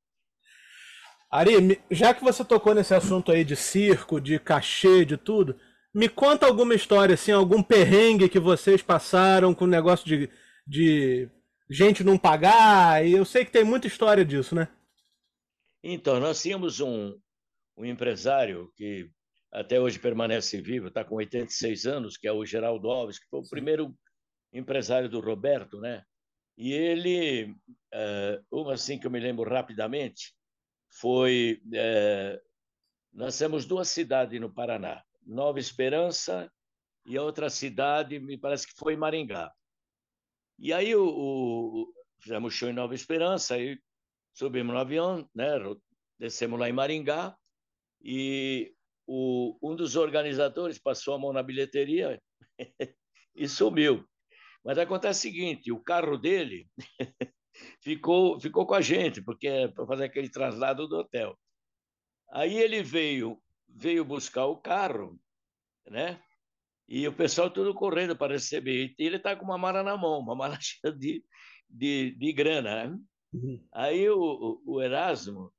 Ari, 1.31 1.81
já 1.91 2.13
que 2.13 2.23
você 2.23 2.45
tocou 2.45 2.73
nesse 2.73 2.93
assunto 2.93 3.31
aí 3.31 3.43
de 3.43 3.55
circo, 3.55 4.21
de 4.21 4.39
cachê, 4.39 5.03
de 5.03 5.17
tudo, 5.17 5.59
me 5.93 6.07
conta 6.07 6.45
alguma 6.45 6.75
história, 6.75 7.15
assim, 7.15 7.31
algum 7.31 7.63
perrengue 7.63 8.29
que 8.29 8.39
vocês 8.39 8.81
passaram 8.81 9.53
com 9.53 9.65
o 9.65 9.67
negócio 9.67 10.05
de, 10.05 10.29
de 10.67 11.29
gente 11.69 12.03
não 12.03 12.17
pagar. 12.17 13.05
E 13.05 13.13
eu 13.13 13.25
sei 13.25 13.43
que 13.43 13.51
tem 13.51 13.63
muita 13.63 13.87
história 13.87 14.23
disso, 14.23 14.53
né? 14.55 14.67
Então, 15.83 16.19
nós 16.19 16.41
tínhamos 16.41 16.79
um, 16.79 17.17
um 17.77 17.85
empresário 17.85 18.71
que 18.75 19.09
até 19.51 19.79
hoje 19.79 19.99
permanece 19.99 20.59
vivo, 20.59 20.87
está 20.87 21.03
com 21.03 21.15
86 21.15 21.85
anos, 21.85 22.17
que 22.17 22.27
é 22.27 22.31
o 22.31 22.45
Geraldo 22.45 22.89
Alves, 22.89 23.19
que 23.19 23.29
foi 23.29 23.39
o 23.39 23.49
primeiro 23.49 23.95
empresário 24.53 25.09
do 25.09 25.19
Roberto, 25.19 25.79
né? 25.79 26.03
E 26.57 26.71
ele, 26.71 27.55
eh, 27.93 28.41
uma 28.51 28.73
assim 28.73 28.97
que 28.97 29.05
eu 29.05 29.11
me 29.11 29.19
lembro 29.19 29.49
rapidamente, 29.49 30.33
foi. 30.89 31.61
Eh, 31.73 32.41
nós 33.13 33.37
temos 33.37 33.65
duas 33.65 33.89
cidades 33.89 34.39
no 34.39 34.53
Paraná. 34.53 35.03
Nova 35.25 35.59
Esperança 35.59 36.51
e 37.05 37.17
a 37.17 37.23
outra 37.23 37.49
cidade, 37.49 38.19
me 38.19 38.37
parece 38.37 38.67
que 38.67 38.73
foi 38.73 38.95
Maringá. 38.95 39.51
E 40.57 40.73
aí 40.73 40.95
o, 40.95 41.05
o, 41.05 41.93
fizemos 42.19 42.53
show 42.53 42.69
em 42.69 42.73
Nova 42.73 42.95
Esperança, 42.95 43.55
aí 43.55 43.79
subimos 44.33 44.73
no 44.73 44.79
avião, 44.79 45.29
né, 45.33 45.51
descemos 46.17 46.59
lá 46.59 46.69
em 46.69 46.73
Maringá, 46.73 47.37
e 48.01 48.73
o, 49.07 49.57
um 49.61 49.75
dos 49.75 49.95
organizadores 49.95 50.79
passou 50.79 51.13
a 51.13 51.19
mão 51.19 51.33
na 51.33 51.43
bilheteria 51.43 52.21
e 53.35 53.47
sumiu. 53.47 54.07
Mas 54.65 54.79
acontece 54.79 55.19
o 55.19 55.21
seguinte, 55.21 55.71
o 55.71 55.79
carro 55.79 56.17
dele 56.17 56.67
ficou, 57.83 58.39
ficou 58.39 58.65
com 58.65 58.73
a 58.73 58.81
gente, 58.81 59.21
porque 59.21 59.47
é 59.47 59.67
para 59.67 59.85
fazer 59.85 60.05
aquele 60.05 60.27
traslado 60.27 60.87
do 60.87 60.97
hotel. 60.97 61.37
Aí 62.31 62.57
ele 62.57 62.81
veio 62.81 63.39
veio 63.67 64.05
buscar 64.05 64.45
o 64.45 64.57
carro, 64.57 65.19
né? 65.87 66.21
E 66.87 67.07
o 67.07 67.13
pessoal 67.13 67.49
tudo 67.49 67.73
correndo 67.73 68.15
para 68.15 68.33
receber. 68.33 68.95
E 68.97 69.05
ele 69.05 69.17
está 69.17 69.35
com 69.35 69.43
uma 69.43 69.57
mala 69.57 69.83
na 69.83 69.97
mão, 69.97 70.19
uma 70.19 70.35
mala 70.35 70.57
cheia 70.61 70.93
de, 70.93 71.23
de, 71.69 72.11
de 72.11 72.33
grana. 72.33 72.87
Né? 72.87 72.99
Uhum. 73.33 73.67
Aí 73.73 74.09
o, 74.09 74.61
o, 74.65 74.81
Erasmo, 74.81 75.51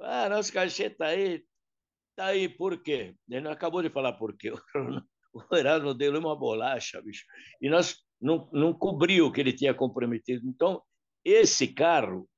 ah, 0.00 0.28
nosso 0.28 0.52
cachê 0.52 0.86
está 0.86 1.06
aí. 1.06 1.44
Está 2.10 2.26
aí, 2.26 2.48
por 2.48 2.82
quê? 2.82 3.16
Ele 3.28 3.40
não 3.40 3.52
acabou 3.52 3.82
de 3.82 3.88
falar 3.88 4.12
por 4.14 4.36
quê. 4.36 4.52
O 5.34 5.56
Erasmo 5.56 5.94
deu 5.94 6.14
uma 6.18 6.36
bolacha, 6.36 7.00
bicho. 7.00 7.24
E 7.58 7.70
nós 7.70 7.96
não, 8.22 8.48
não 8.52 8.72
cobriu 8.72 9.26
o 9.26 9.32
que 9.32 9.40
ele 9.40 9.52
tinha 9.52 9.74
comprometido. 9.74 10.46
Então, 10.46 10.80
esse 11.24 11.66
carro 11.66 12.28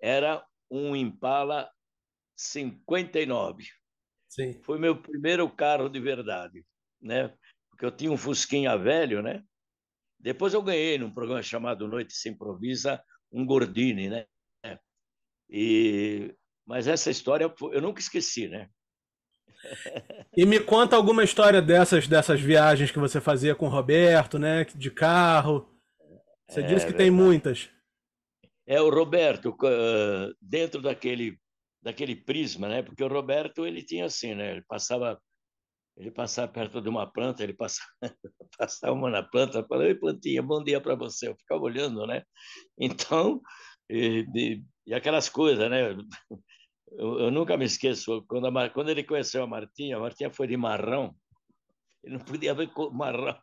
era 0.00 0.44
um 0.70 0.94
Impala 0.94 1.70
59. 2.36 3.64
Sim. 4.28 4.60
Foi 4.62 4.78
meu 4.78 5.00
primeiro 5.00 5.50
carro 5.50 5.88
de 5.88 6.00
verdade, 6.00 6.64
né? 7.00 7.36
Porque 7.68 7.84
eu 7.84 7.90
tinha 7.90 8.10
um 8.10 8.16
Fusquinha 8.16 8.78
velho, 8.78 9.20
né? 9.20 9.44
Depois 10.18 10.54
eu 10.54 10.62
ganhei 10.62 10.96
num 10.96 11.12
programa 11.12 11.42
chamado 11.42 11.88
Noite 11.88 12.14
Se 12.14 12.28
Improvisa 12.28 13.02
um 13.30 13.44
Gordini, 13.44 14.08
né? 14.08 14.26
E 15.50 16.34
mas 16.64 16.86
essa 16.86 17.10
história 17.10 17.52
eu 17.72 17.82
nunca 17.82 18.00
esqueci, 18.00 18.48
né? 18.48 18.70
E 20.36 20.44
me 20.44 20.58
conta 20.60 20.96
alguma 20.96 21.22
história 21.22 21.60
dessas 21.60 22.08
dessas 22.08 22.40
viagens 22.40 22.90
que 22.90 22.98
você 22.98 23.20
fazia 23.20 23.54
com 23.54 23.66
o 23.66 23.70
Roberto, 23.70 24.38
né? 24.38 24.64
De 24.64 24.90
carro. 24.90 25.68
Você 26.48 26.60
é, 26.60 26.62
disse 26.62 26.86
que 26.86 26.92
verdade. 26.92 26.96
tem 26.98 27.10
muitas. 27.10 27.70
É 28.66 28.80
o 28.80 28.90
Roberto 28.90 29.56
dentro 30.40 30.80
daquele 30.80 31.38
daquele 31.82 32.14
prisma, 32.14 32.68
né? 32.68 32.82
Porque 32.82 33.02
o 33.02 33.08
Roberto 33.08 33.66
ele 33.66 33.82
tinha 33.84 34.06
assim, 34.06 34.34
né? 34.34 34.52
Ele 34.52 34.62
passava 34.68 35.20
ele 35.96 36.10
passava 36.10 36.50
perto 36.50 36.80
de 36.80 36.88
uma 36.88 37.06
planta, 37.06 37.42
ele 37.42 37.52
passava, 37.52 37.90
passava 38.58 38.94
uma 38.94 39.10
na 39.10 39.22
planta, 39.22 39.64
falava, 39.64 39.88
oi 39.88 39.94
plantinha, 39.94 40.42
bom 40.42 40.62
dia 40.62 40.80
para 40.80 40.94
você. 40.94 41.28
Eu 41.28 41.36
ficava 41.36 41.62
olhando, 41.62 42.06
né? 42.06 42.22
Então, 42.78 43.40
e, 43.90 44.24
e, 44.34 44.64
e 44.86 44.94
aquelas 44.94 45.28
coisas, 45.28 45.68
né? 45.70 45.94
Eu, 46.96 47.18
eu, 47.20 47.30
nunca 47.30 47.56
me 47.56 47.64
esqueço, 47.64 48.22
quando, 48.28 48.46
a, 48.46 48.70
quando 48.70 48.90
ele 48.90 49.04
conheceu 49.04 49.42
a 49.42 49.46
Martinha, 49.46 49.96
a 49.96 50.00
Martinha 50.00 50.30
foi 50.30 50.46
de 50.46 50.56
marrão, 50.56 51.14
ele 52.02 52.14
não 52.18 52.24
podia 52.24 52.54
ver 52.54 52.70
marrão. 52.92 53.38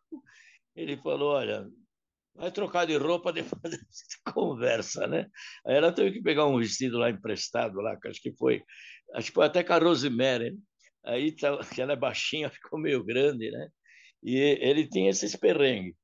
Ele 0.76 0.96
falou, 0.96 1.32
olha, 1.32 1.68
vai 2.34 2.50
trocar 2.50 2.86
de 2.86 2.96
roupa, 2.96 3.32
depois 3.32 3.74
a 4.24 4.32
conversa, 4.32 5.06
né? 5.06 5.28
Aí 5.66 5.76
ela 5.76 5.92
teve 5.92 6.12
que 6.12 6.22
pegar 6.22 6.46
um 6.46 6.58
vestido 6.58 6.98
lá 6.98 7.10
emprestado, 7.10 7.80
lá, 7.80 7.96
que 7.98 8.08
acho 8.08 8.20
que 8.20 8.32
foi, 8.36 8.62
acho 9.14 9.28
que 9.28 9.34
foi 9.34 9.46
até 9.46 9.64
com 9.64 9.72
a 9.72 9.78
Rosemary? 9.78 10.56
Aí 11.04 11.32
tá, 11.32 11.58
que 11.64 11.80
ela 11.80 11.92
é 11.92 11.96
baixinha, 11.96 12.50
ficou 12.50 12.78
meio 12.78 13.02
grande, 13.04 13.50
né? 13.50 13.68
E 14.22 14.36
ele 14.36 14.86
tinha 14.86 15.10
esses 15.10 15.34
perrengues. 15.34 15.94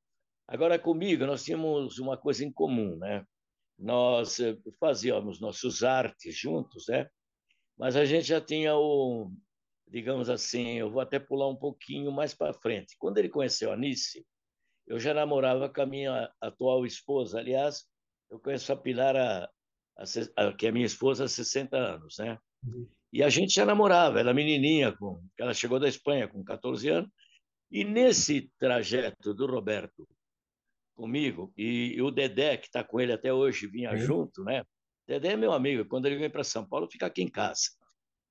Agora, 0.49 0.79
comigo, 0.79 1.27
nós 1.27 1.45
tínhamos 1.45 1.99
uma 1.99 2.17
coisa 2.17 2.45
em 2.45 2.53
comum, 2.53 2.97
né? 2.97 3.25
Nós 3.79 4.41
eh, 4.41 4.57
fazíamos 4.81 5.41
nossos 5.41 5.83
artes 5.83 6.39
juntos, 6.39 6.87
né? 6.89 7.07
Mas 7.79 7.97
a 7.97 8.05
gente 8.05 8.27
já 8.27 8.41
tinha 8.41 8.75
o, 8.77 9.31
digamos 9.89 10.29
assim, 10.29 10.79
eu 10.79 10.91
vou 10.91 11.01
até 11.01 11.19
pular 11.19 11.49
um 11.49 11.57
pouquinho 11.57 12.11
mais 12.11 12.35
para 12.35 12.53
frente. 12.53 12.97
Quando 12.99 13.19
ele 13.19 13.29
conheceu 13.29 13.73
a 13.73 13.77
Nice, 13.77 14.27
eu 14.87 14.99
já 14.99 15.13
namorava 15.13 15.69
com 15.69 15.83
a 15.83 15.87
minha 15.87 16.33
atual 16.41 16.87
esposa. 16.87 17.39
Aliás, 17.39 17.85
eu 18.31 18.39
conheço 18.39 18.73
a 18.73 18.77
Pilar, 18.77 19.17
a, 19.17 19.51
a, 19.97 20.05
a, 20.37 20.53
que 20.53 20.67
é 20.67 20.73
minha 20.73 20.87
esposa, 20.87 21.25
há 21.25 21.29
60 21.29 21.77
anos, 21.77 22.17
né? 22.19 22.39
Uhum. 22.65 22.89
E 23.13 23.23
a 23.23 23.29
gente 23.29 23.55
já 23.55 23.65
namorava, 23.65 24.21
ela 24.21 24.35
menininha, 24.35 24.93
com, 24.93 25.23
ela 25.39 25.55
chegou 25.55 25.79
da 25.79 25.89
Espanha 25.89 26.29
com 26.29 26.45
14 26.45 26.89
anos. 26.89 27.11
E 27.71 27.85
nesse 27.85 28.51
trajeto 28.59 29.35
do 29.35 29.47
Roberto 29.47 30.07
comigo, 30.95 31.53
e, 31.57 31.95
e 31.97 32.03
o 32.03 32.11
Dedé, 32.11 32.57
que 32.57 32.67
está 32.67 32.83
com 32.83 33.01
ele 33.01 33.13
até 33.13 33.33
hoje, 33.33 33.67
vinha 33.67 33.97
junto, 33.97 34.43
né? 34.45 34.65
Dedé 35.07 35.33
é 35.33 35.37
meu 35.37 35.53
amigo, 35.53 35.85
quando 35.87 36.07
ele 36.07 36.17
vem 36.17 36.31
para 36.31 36.43
São 36.43 36.67
Paulo, 36.67 36.89
fica 36.91 37.07
aqui 37.07 37.23
em 37.23 37.29
casa. 37.29 37.71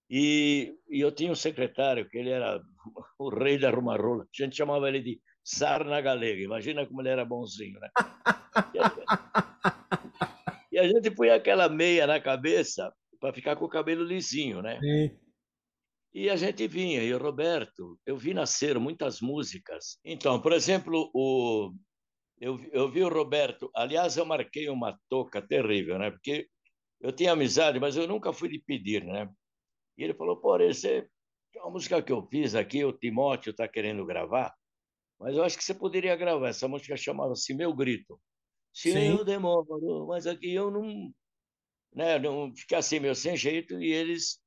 E, 0.10 0.78
e, 0.90 1.00
eu 1.00 1.12
tinha 1.12 1.32
um 1.32 1.36
secretário, 1.36 2.08
que 2.10 2.18
ele 2.18 2.30
era 2.30 2.62
o 3.18 3.30
rei 3.30 3.58
da 3.58 3.72
rumarola, 3.72 4.24
a 4.24 4.44
gente 4.44 4.56
chamava 4.56 4.88
ele 4.88 5.02
de 5.02 5.22
sarna 5.44 6.02
galega, 6.02 6.42
imagina 6.42 6.86
como 6.86 7.02
ele 7.02 7.10
era 7.10 7.24
bonzinho, 7.24 7.80
né? 7.80 7.90
E 10.72 10.78
a 10.78 10.88
gente 10.88 11.10
põe 11.12 11.30
aquela 11.30 11.70
meia 11.70 12.06
na 12.06 12.20
cabeça 12.20 12.94
para 13.20 13.34
ficar 13.34 13.56
com 13.56 13.66
o 13.66 13.70
cabelo 13.70 14.04
lisinho, 14.04 14.62
né? 14.62 14.80
Sim. 14.80 15.18
E 16.14 16.30
a 16.30 16.36
gente 16.36 16.66
vinha, 16.68 17.04
e 17.04 17.14
o 17.14 17.18
Roberto, 17.18 18.00
eu 18.06 18.18
vi 18.18 18.34
nascer 18.34 18.80
muitas 18.80 19.20
músicas. 19.20 20.00
Então, 20.04 20.42
por 20.42 20.54
exemplo, 20.54 21.12
o, 21.14 21.74
eu, 22.40 22.58
eu 22.72 22.90
vi 22.90 23.04
o 23.04 23.10
Roberto, 23.10 23.70
aliás, 23.76 24.16
eu 24.16 24.26
marquei 24.26 24.70
uma 24.70 24.98
toca 25.10 25.42
terrível, 25.42 26.00
né? 26.00 26.12
Porque 26.12 26.48
eu 27.02 27.12
tinha 27.12 27.34
amizade, 27.34 27.80
mas 27.80 27.96
eu 27.96 28.08
nunca 28.08 28.34
fui 28.34 28.50
lhe 28.50 28.60
pedir, 28.60 29.04
né? 29.04 29.30
E 29.98 30.04
ele 30.04 30.14
falou, 30.14 30.38
pô, 30.38 30.58
você, 30.58 31.08
uma 31.56 31.72
música 31.72 32.02
que 32.02 32.12
eu 32.12 32.26
fiz 32.28 32.56
aqui, 32.56 32.84
o 32.84 32.94
Timóteo 32.94 33.52
está 33.52 33.68
querendo 33.68 34.06
gravar, 34.06 34.54
mas 35.20 35.36
eu 35.36 35.44
acho 35.44 35.58
que 35.58 35.64
você 35.64 35.74
poderia 35.74 36.16
gravar. 36.16 36.50
Essa 36.50 36.68
música 36.68 36.98
chamava-se 36.98 37.54
Meu 37.54 37.74
Grito. 37.74 38.20
Se 38.74 38.92
Sim. 38.92 39.18
eu 39.18 39.24
demoro, 39.24 40.06
mas 40.08 40.28
aqui 40.28 40.54
eu 40.54 40.70
não, 40.70 41.14
né, 41.94 42.20
não 42.20 42.54
fiquei 42.54 42.78
assim 42.78 43.00
meio 43.00 43.16
sem 43.16 43.38
jeito 43.38 43.82
e 43.82 43.92
eles 43.92 44.42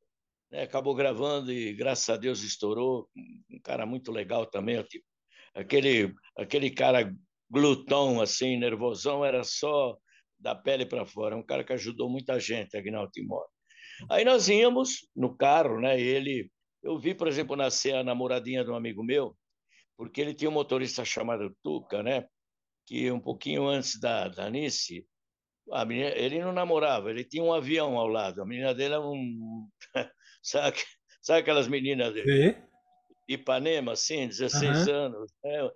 né, 0.51 0.63
acabou 0.63 0.95
gravando 0.95 1.51
e 1.51 1.73
graças 1.73 2.09
a 2.11 2.17
Deus 2.19 2.43
estourou. 2.43 3.09
Um 3.51 3.59
cara 3.61 3.87
muito 3.87 4.13
legal 4.13 4.45
também, 4.45 4.83
tipo, 4.83 5.07
aquele 5.55 6.15
aquele 6.37 6.71
cara 6.71 7.11
glutão 7.51 8.21
assim, 8.21 8.59
nervosão, 8.59 9.25
era 9.25 9.43
só 9.43 9.97
da 10.39 10.55
pele 10.55 10.87
para 10.87 11.07
fora. 11.07 11.37
Um 11.37 11.43
cara 11.43 11.65
que 11.65 11.73
ajudou 11.73 12.09
muita 12.09 12.39
gente, 12.39 12.77
Agnaldo 12.77 13.11
Timóteo. 13.11 13.53
Aí 14.11 14.25
nós 14.25 14.49
íamos 14.49 15.09
no 15.15 15.37
carro, 15.37 15.81
né? 15.81 16.01
Ele, 16.01 16.51
eu 16.83 16.99
vi, 16.99 17.15
por 17.15 17.27
exemplo, 17.27 17.57
nascer 17.57 17.95
a 17.95 18.05
namoradinha 18.05 18.65
de 18.65 18.71
um 18.71 18.77
amigo 18.77 19.03
meu, 19.03 19.37
porque 19.97 20.21
ele 20.21 20.35
tinha 20.35 20.49
um 20.49 20.55
motorista 20.55 21.05
chamado 21.05 21.55
Tuca, 21.63 22.03
né? 22.03 22.25
que 22.89 23.13
um 23.13 23.21
pouquinho 23.21 23.69
antes 23.69 24.01
da, 24.01 24.29
da 24.29 24.49
Nice, 24.49 25.07
a 25.71 25.85
menina, 25.85 26.09
ele 26.17 26.41
não 26.41 26.53
namorava, 26.53 27.11
ele 27.11 27.23
tinha 27.23 27.43
um 27.43 27.53
avião 27.53 27.99
ao 27.99 28.09
lado. 28.09 28.41
A 28.41 28.47
menina 28.47 28.75
dele 28.75 28.95
é 28.95 28.99
um. 28.99 29.69
sabe, 30.43 30.79
sabe 31.21 31.41
aquelas 31.41 31.69
meninas 31.69 32.15
de 32.15 32.23
Sim. 32.23 32.55
Ipanema, 33.29 33.93
assim, 33.93 34.27
16 34.27 34.89
uhum. 34.89 34.95
anos, 34.95 35.31
né? 35.45 35.71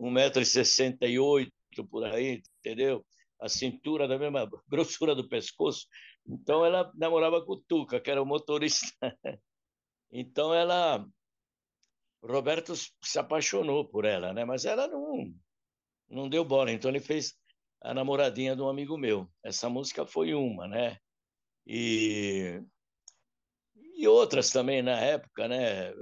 1,68m 0.00 1.50
por 1.90 2.04
aí, 2.04 2.42
entendeu? 2.60 3.04
A 3.44 3.48
cintura 3.48 4.08
da 4.08 4.18
mesma 4.18 4.48
grossura 4.68 5.14
do 5.14 5.28
pescoço. 5.28 5.86
Então 6.26 6.64
ela 6.64 6.90
namorava 6.94 7.44
com 7.44 7.52
o 7.52 7.60
Tuca, 7.60 8.00
que 8.00 8.10
era 8.10 8.22
o 8.22 8.26
motorista. 8.26 8.86
Então 10.16 10.54
ela. 10.54 11.04
Roberto 12.22 12.72
se 12.76 13.18
apaixonou 13.18 13.88
por 13.88 14.04
ela, 14.04 14.32
né? 14.32 14.44
Mas 14.44 14.64
ela 14.64 14.86
não 14.86 15.34
não 16.08 16.28
deu 16.28 16.44
bola. 16.44 16.70
Então 16.70 16.90
ele 16.90 17.00
fez 17.00 17.34
a 17.82 17.92
namoradinha 17.92 18.56
de 18.56 18.62
um 18.62 18.68
amigo 18.68 18.96
meu. 18.96 19.28
Essa 19.42 19.68
música 19.68 20.06
foi 20.06 20.34
uma, 20.34 20.66
né? 20.66 20.98
E, 21.66 22.62
e 23.96 24.06
outras 24.06 24.50
também 24.50 24.82
na 24.82 24.98
época, 25.00 25.48
né? 25.48 25.92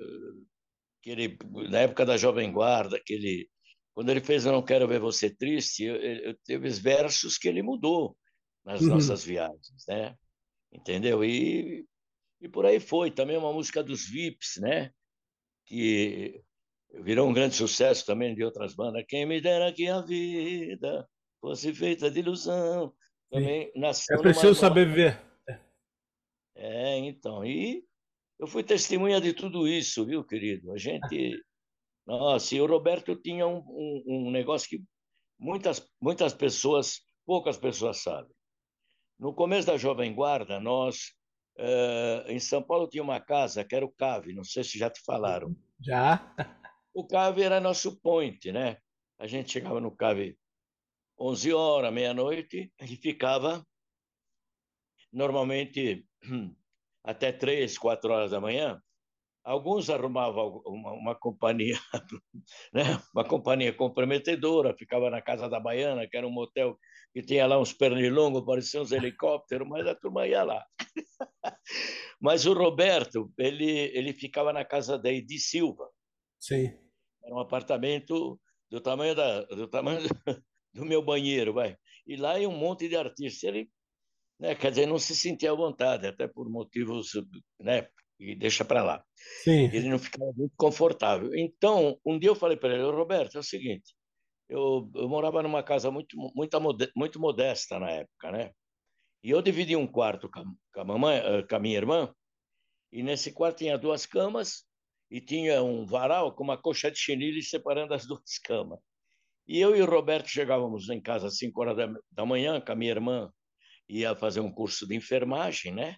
Que 1.03 1.11
ele, 1.11 1.39
na 1.71 1.81
época 1.81 2.07
da 2.07 2.17
Jovem 2.17 2.53
Guarda, 2.53 3.01
que 3.05 3.15
ele, 3.15 3.51
quando 3.95 4.11
ele 4.11 4.21
fez 4.21 4.45
Eu 4.45 4.53
Não 4.53 4.63
Quero 4.63 4.89
Ver 4.89 5.01
Você 5.01 5.29
Triste, 5.29 5.85
eu, 5.85 5.97
eu 5.97 6.37
teve 6.45 6.69
versos 6.71 7.37
que 7.37 7.49
ele 7.49 7.63
mudou 7.63 8.17
nas 8.65 8.81
uhum. 8.81 8.89
nossas 8.89 9.25
viagens, 9.25 9.85
né? 9.87 10.17
Entendeu? 10.73 11.25
E, 11.25 11.85
e 12.41 12.49
por 12.49 12.65
aí 12.65 12.81
foi. 12.81 13.11
Também 13.11 13.37
uma 13.37 13.53
música 13.53 13.83
dos 13.83 14.09
Vips, 14.09 14.59
né? 14.61 14.91
Que 15.67 16.43
virou 17.03 17.29
um 17.29 17.33
grande 17.33 17.55
sucesso 17.55 18.07
também 18.07 18.35
de 18.35 18.43
outras 18.45 18.75
bandas. 18.75 19.05
Quem 19.07 19.27
me 19.27 19.41
dera 19.41 19.73
que 19.73 19.89
a 19.89 20.01
vida 20.01 21.07
fosse 21.41 21.75
feita 21.75 22.11
de 22.11 22.21
ilusão. 22.21 22.95
Também 23.31 23.71
Sim. 23.73 23.81
nasceu. 23.81 24.19
É 24.19 24.23
preciso 24.23 24.47
numa... 24.47 24.55
saber 24.55 24.87
viver. 24.87 25.21
É, 26.55 26.99
então. 26.99 27.45
E 27.45 27.85
eu 28.39 28.47
fui 28.47 28.63
testemunha 28.63 29.21
de 29.21 29.33
tudo 29.33 29.67
isso, 29.67 30.07
viu, 30.07 30.25
querido? 30.25 30.73
A 30.73 30.79
gente. 30.79 31.43
Nossa, 32.07 32.55
e 32.55 32.61
o 32.61 32.67
Roberto 32.67 33.15
tinha 33.17 33.47
um, 33.47 33.59
um, 33.59 34.03
um 34.07 34.31
negócio 34.31 34.69
que 34.69 34.83
muitas, 35.39 35.89
muitas 36.01 36.35
pessoas, 36.35 37.01
poucas 37.25 37.57
pessoas 37.57 37.99
sabem. 37.99 38.35
No 39.19 39.35
começo 39.35 39.67
da 39.67 39.77
Jovem 39.77 40.15
Guarda, 40.15 40.59
nós, 40.59 41.13
uh, 41.59 42.29
em 42.29 42.41
São 42.41 42.63
Paulo, 42.63 42.89
tinha 42.89 43.03
uma 43.03 43.21
casa 43.21 43.65
que 43.65 43.75
era 43.75 43.85
o 43.85 43.93
Cave, 43.93 44.35
não 44.35 44.45
sei 44.45 44.65
se 44.65 44.79
já 44.79 44.91
te 44.91 45.01
falaram. 45.05 45.55
Já. 45.81 46.35
O 46.95 47.07
CAV 47.07 47.41
era 47.41 47.61
nosso 47.61 48.01
point, 48.01 48.53
né? 48.53 48.77
A 49.19 49.27
gente 49.27 49.51
chegava 49.51 49.81
no 49.81 49.95
CAV 49.95 50.37
11 51.19 51.53
horas, 51.53 51.93
meia-noite, 51.93 52.73
e 52.81 52.97
ficava 52.97 53.65
normalmente 55.13 56.07
até 57.05 57.33
3, 57.33 57.79
4 57.79 58.13
horas 58.13 58.31
da 58.33 58.41
manhã. 58.41 58.83
Alguns 59.45 59.91
arrumavam 59.91 60.63
uma, 60.65 60.93
uma 60.93 61.15
companhia, 61.15 61.79
né? 62.73 62.83
uma 63.15 63.25
companhia 63.25 63.73
comprometedora, 63.73 64.77
ficava 64.77 65.11
na 65.11 65.21
Casa 65.21 65.49
da 65.49 65.59
Baiana, 65.59 66.07
que 66.07 66.17
era 66.17 66.27
um 66.27 66.31
motel 66.31 66.79
que 67.13 67.23
tinha 67.23 67.47
lá 67.47 67.59
uns 67.59 67.73
pernilongos, 67.73 68.45
pareciam 68.45 68.83
uns 68.83 68.93
helicópteros, 68.93 69.69
mas 69.69 69.87
a 69.87 69.95
turma 69.95 70.27
ia 70.27 70.45
lá. 70.45 70.65
mas 72.21 72.47
o 72.47 72.53
Roberto, 72.53 73.33
ele, 73.37 73.91
ele 73.93 74.13
ficava 74.13 74.53
na 74.53 74.65
casa 74.65 74.97
da 74.97 75.13
Edi 75.13 75.39
Silva, 75.39 75.89
Sim. 76.43 76.77
Era 77.25 77.35
um 77.35 77.39
apartamento 77.39 78.39
do 78.69 78.81
tamanho, 78.81 79.15
da, 79.15 79.43
do, 79.43 79.69
tamanho 79.69 80.01
do 80.75 80.85
meu 80.85 81.01
banheiro, 81.01 81.53
vai. 81.53 81.77
E 82.05 82.17
lá 82.17 82.39
é 82.39 82.49
um 82.49 82.57
monte 82.57 82.89
de 82.89 82.97
artistas. 82.97 83.45
Ele, 83.45 83.71
né, 84.41 84.57
quer 84.57 84.71
dizer, 84.71 84.87
não 84.87 84.99
se 84.99 85.15
sentia 85.15 85.53
à 85.53 85.55
vontade, 85.55 86.05
até 86.05 86.27
por 86.27 86.51
motivos, 86.51 87.13
né, 87.61 87.89
e 88.23 88.35
deixa 88.35 88.65
para 88.65 88.83
lá. 88.83 89.05
Sim. 89.43 89.65
Ele 89.73 89.89
não 89.89 89.99
ficava 89.99 90.33
muito 90.37 90.55
confortável. 90.57 91.35
Então, 91.35 91.99
um 92.05 92.19
dia 92.19 92.31
eu 92.31 92.35
falei 92.35 92.57
para 92.57 92.75
ele, 92.75 92.83
Roberto, 92.85 93.37
é 93.37 93.41
o 93.41 93.45
seguinte, 93.45 93.95
eu, 94.49 94.91
eu 94.95 95.09
morava 95.09 95.43
numa 95.43 95.63
casa 95.63 95.91
muito, 95.91 96.17
muito, 96.35 96.61
muito 96.95 97.21
modesta 97.21 97.79
na 97.79 97.91
época, 97.91 98.31
né? 98.31 98.53
E 99.25 99.31
eu 99.31 99.41
dividi 99.41 99.77
um 99.77 99.87
quarto 99.87 100.29
com 100.29 100.41
a, 100.41 100.45
com 100.75 100.81
a, 100.81 100.85
mamãe, 100.85 101.19
eh, 101.19 101.43
com 101.43 101.57
a 101.57 101.59
minha 101.59 101.77
irmã, 101.77 102.13
e 102.93 103.03
nesse 103.03 103.33
quarto 103.33 103.59
tinha 103.59 103.79
duas 103.79 104.05
camas 104.05 104.65
e 105.11 105.21
tinha 105.21 105.63
um 105.63 105.87
varal 105.87 106.35
com 106.35 106.45
uma 106.45 106.59
coxa 106.59 106.91
de 106.91 106.99
chinilha 106.99 107.41
separando 107.43 107.95
as 107.95 108.05
duas 108.07 108.39
camas. 108.45 108.79
E 109.47 109.59
eu 109.61 109.75
e 109.75 109.83
o 109.83 109.87
Roberto 109.87 110.29
chegávamos 110.29 110.89
em 110.89 111.01
casa 111.01 111.27
às 111.27 111.39
5 111.39 111.61
horas 111.61 111.77
da, 111.77 111.93
da 112.11 112.27
manhã, 112.27 112.61
com 112.61 112.73
a 112.73 112.77
minha 112.77 112.91
irmã 112.91 113.31
ia 113.89 114.15
fazer 114.15 114.41
um 114.41 114.53
curso 114.53 114.87
de 114.87 114.95
enfermagem, 114.95 115.75
né? 115.75 115.97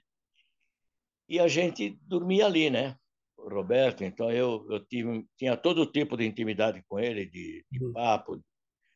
E 1.28 1.40
a 1.40 1.48
gente 1.48 1.98
dormia 2.02 2.46
ali, 2.46 2.70
né? 2.70 2.96
O 3.36 3.48
Roberto, 3.48 4.04
então 4.04 4.30
eu, 4.30 4.66
eu 4.70 4.80
tive, 4.80 5.26
tinha 5.36 5.56
todo 5.56 5.84
tipo 5.86 6.16
de 6.16 6.24
intimidade 6.24 6.82
com 6.88 6.98
ele, 6.98 7.26
de, 7.26 7.64
de 7.70 7.84
uhum. 7.84 7.92
papo, 7.92 8.40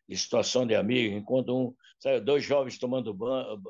de 0.08 0.16
situação 0.16 0.66
de 0.66 0.74
amigo, 0.74 1.14
enquanto 1.14 1.54
um, 1.54 1.74
sabe, 1.98 2.20
dois 2.20 2.44
jovens 2.44 2.78
tomando 2.78 3.12
banho, 3.12 3.62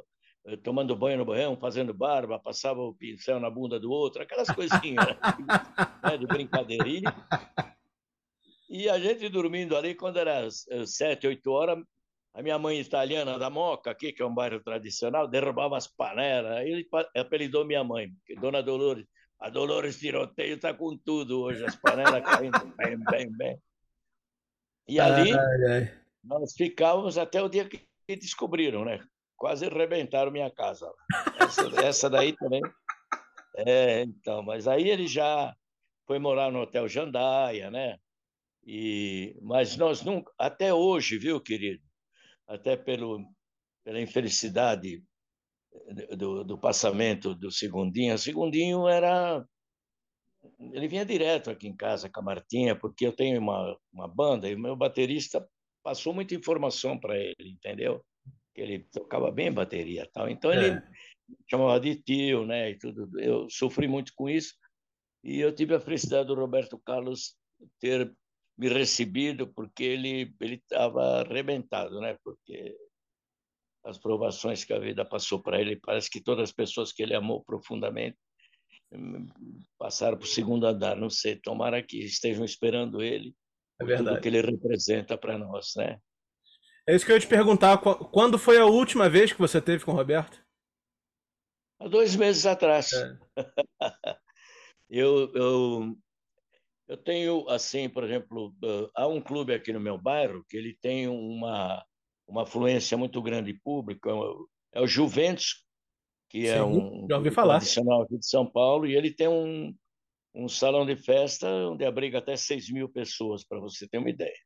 eh, 0.46 0.56
tomando 0.56 0.94
banho 0.94 1.18
no 1.18 1.24
banhão, 1.24 1.56
fazendo 1.56 1.92
barba, 1.92 2.38
passava 2.38 2.80
o 2.80 2.94
pincel 2.94 3.40
na 3.40 3.50
bunda 3.50 3.80
do 3.80 3.90
outro, 3.90 4.22
aquelas 4.22 4.48
coisinhas 4.48 5.06
né, 6.04 6.16
de 6.16 6.26
brincadeirinha. 6.26 7.12
E 8.70 8.88
a 8.88 8.98
gente 8.98 9.28
dormindo 9.28 9.76
ali, 9.76 9.94
quando 9.94 10.18
era 10.18 10.46
eh, 10.46 10.86
sete, 10.86 11.26
oito 11.26 11.50
horas, 11.50 11.82
a 12.34 12.42
minha 12.42 12.58
mãe 12.58 12.78
italiana 12.78 13.38
da 13.38 13.50
Moca, 13.50 13.90
aqui, 13.90 14.12
que 14.12 14.22
é 14.22 14.26
um 14.26 14.34
bairro 14.34 14.60
tradicional, 14.60 15.26
derrubava 15.26 15.76
as 15.76 15.86
panelas. 15.86 16.64
Ele 16.66 16.86
apelidou 17.16 17.64
minha 17.64 17.82
mãe, 17.82 18.10
Dona 18.40 18.62
Dolores. 18.62 19.06
A 19.40 19.48
Dolores 19.48 19.98
Tiroteio 19.98 20.56
está 20.56 20.74
com 20.74 20.96
tudo 20.96 21.40
hoje, 21.40 21.64
as 21.64 21.76
panelas 21.76 22.22
caindo 22.24 22.58
bem, 22.76 22.98
bem, 23.10 23.36
bem. 23.36 23.62
E 24.88 24.98
ali, 24.98 25.32
ai, 25.32 25.64
ai. 25.70 25.94
nós 26.24 26.54
ficávamos 26.54 27.18
até 27.18 27.42
o 27.42 27.48
dia 27.48 27.68
que 27.68 27.86
descobriram, 28.16 28.84
né? 28.84 28.98
quase 29.38 29.64
arrebentaram 29.64 30.32
minha 30.32 30.50
casa. 30.50 30.92
Essa, 31.40 31.80
essa 31.80 32.10
daí 32.10 32.34
também. 32.36 32.60
É, 33.56 34.02
então, 34.02 34.42
mas 34.42 34.68
aí 34.68 34.90
ele 34.90 35.06
já 35.06 35.54
foi 36.06 36.18
morar 36.18 36.50
no 36.50 36.60
Hotel 36.60 36.88
Jandaia, 36.88 37.70
né? 37.70 37.96
E, 38.66 39.38
mas 39.40 39.76
nós 39.76 40.02
nunca, 40.02 40.30
até 40.36 40.74
hoje, 40.74 41.16
viu, 41.16 41.40
querido? 41.40 41.82
Até 42.48 42.76
pelo, 42.76 43.24
pela 43.84 44.00
infelicidade 44.00 45.04
do, 46.16 46.44
do 46.44 46.58
passamento 46.58 47.34
do 47.34 47.50
Segundinho. 47.50 48.14
O 48.14 48.18
Segundinho 48.18 48.88
era. 48.88 49.44
Ele 50.72 50.88
vinha 50.88 51.04
direto 51.04 51.50
aqui 51.50 51.68
em 51.68 51.76
casa 51.76 52.08
com 52.08 52.20
a 52.20 52.22
Martinha, 52.22 52.74
porque 52.74 53.06
eu 53.06 53.12
tenho 53.12 53.40
uma, 53.40 53.76
uma 53.92 54.08
banda 54.08 54.48
e 54.48 54.54
o 54.54 54.58
meu 54.58 54.76
baterista 54.76 55.46
passou 55.82 56.14
muita 56.14 56.34
informação 56.34 56.98
para 56.98 57.16
ele, 57.16 57.50
entendeu? 57.50 58.04
Que 58.54 58.62
ele 58.62 58.78
tocava 58.92 59.30
bem 59.30 59.52
bateria, 59.52 60.08
tal. 60.12 60.28
Então 60.28 60.52
ele 60.52 60.70
é. 60.70 60.82
chamava 61.50 61.78
de 61.80 61.96
tio, 62.02 62.46
né? 62.46 62.70
E 62.70 62.78
tudo. 62.78 63.08
Eu 63.20 63.48
sofri 63.50 63.86
muito 63.86 64.12
com 64.14 64.28
isso 64.28 64.54
e 65.22 65.40
eu 65.40 65.54
tive 65.54 65.74
a 65.74 65.80
felicidade 65.80 66.28
do 66.28 66.34
Roberto 66.34 66.78
Carlos 66.78 67.36
ter 67.80 68.12
me 68.58 68.68
recebido 68.68 69.46
porque 69.46 69.84
ele 69.84 70.34
ele 70.40 70.56
estava 70.56 71.20
arrebentado, 71.20 72.00
né? 72.00 72.18
Porque 72.24 72.76
as 73.84 73.96
provações 73.96 74.64
que 74.64 74.72
a 74.72 74.78
vida 74.78 75.04
passou 75.04 75.40
para 75.40 75.60
ele, 75.60 75.76
parece 75.76 76.10
que 76.10 76.20
todas 76.20 76.50
as 76.50 76.52
pessoas 76.52 76.92
que 76.92 77.02
ele 77.02 77.14
amou 77.14 77.42
profundamente 77.44 78.18
hum, 78.92 79.26
passaram 79.78 80.18
para 80.18 80.24
o 80.24 80.28
segundo 80.28 80.66
andar, 80.66 80.96
não 80.96 81.08
sei, 81.08 81.36
tomara 81.36 81.82
que 81.82 81.98
estejam 81.98 82.44
esperando 82.44 83.00
ele, 83.00 83.34
é 83.80 83.84
verdade. 83.84 84.08
tudo 84.08 84.20
que 84.20 84.28
ele 84.28 84.42
representa 84.42 85.16
para 85.16 85.38
nós, 85.38 85.72
né? 85.76 85.98
É 86.86 86.94
isso 86.94 87.06
que 87.06 87.12
eu 87.12 87.16
ia 87.16 87.20
te 87.20 87.28
perguntar, 87.28 87.78
quando 87.78 88.38
foi 88.38 88.58
a 88.58 88.66
última 88.66 89.08
vez 89.08 89.32
que 89.32 89.38
você 89.38 89.60
teve 89.60 89.84
com 89.84 89.92
o 89.92 89.94
Roberto? 89.94 90.42
Há 91.78 91.86
dois 91.86 92.16
meses 92.16 92.44
atrás. 92.44 92.90
É. 92.92 93.18
eu, 94.90 95.32
eu 95.34 95.98
eu 96.88 96.96
tenho, 96.96 97.48
assim, 97.50 97.88
por 97.88 98.02
exemplo, 98.02 98.54
há 98.96 99.06
um 99.06 99.20
clube 99.20 99.52
aqui 99.52 99.72
no 99.72 99.80
meu 99.80 99.98
bairro 99.98 100.44
que 100.48 100.56
ele 100.56 100.76
tem 100.80 101.06
uma, 101.06 101.84
uma 102.26 102.42
afluência 102.42 102.96
muito 102.96 103.20
grande 103.20 103.52
pública, 103.52 104.10
é 104.72 104.80
o 104.80 104.86
Juventus, 104.86 105.66
que 106.30 106.46
é 106.46 106.54
Sim, 106.54 106.58
é 106.58 106.64
um 106.64 107.06
já 107.08 107.16
ouvi 107.16 107.30
falar. 107.30 107.58
tradicional 107.58 108.02
aqui 108.02 108.18
de 108.18 108.26
São 108.26 108.46
Paulo, 108.46 108.86
e 108.86 108.96
ele 108.96 109.12
tem 109.12 109.28
um, 109.28 109.74
um 110.34 110.48
salão 110.48 110.86
de 110.86 110.96
festa 110.96 111.46
onde 111.68 111.84
abriga 111.84 112.18
até 112.18 112.34
6 112.36 112.70
mil 112.70 112.88
pessoas, 112.88 113.44
para 113.44 113.60
você 113.60 113.86
ter 113.86 113.98
uma 113.98 114.10
ideia. 114.10 114.38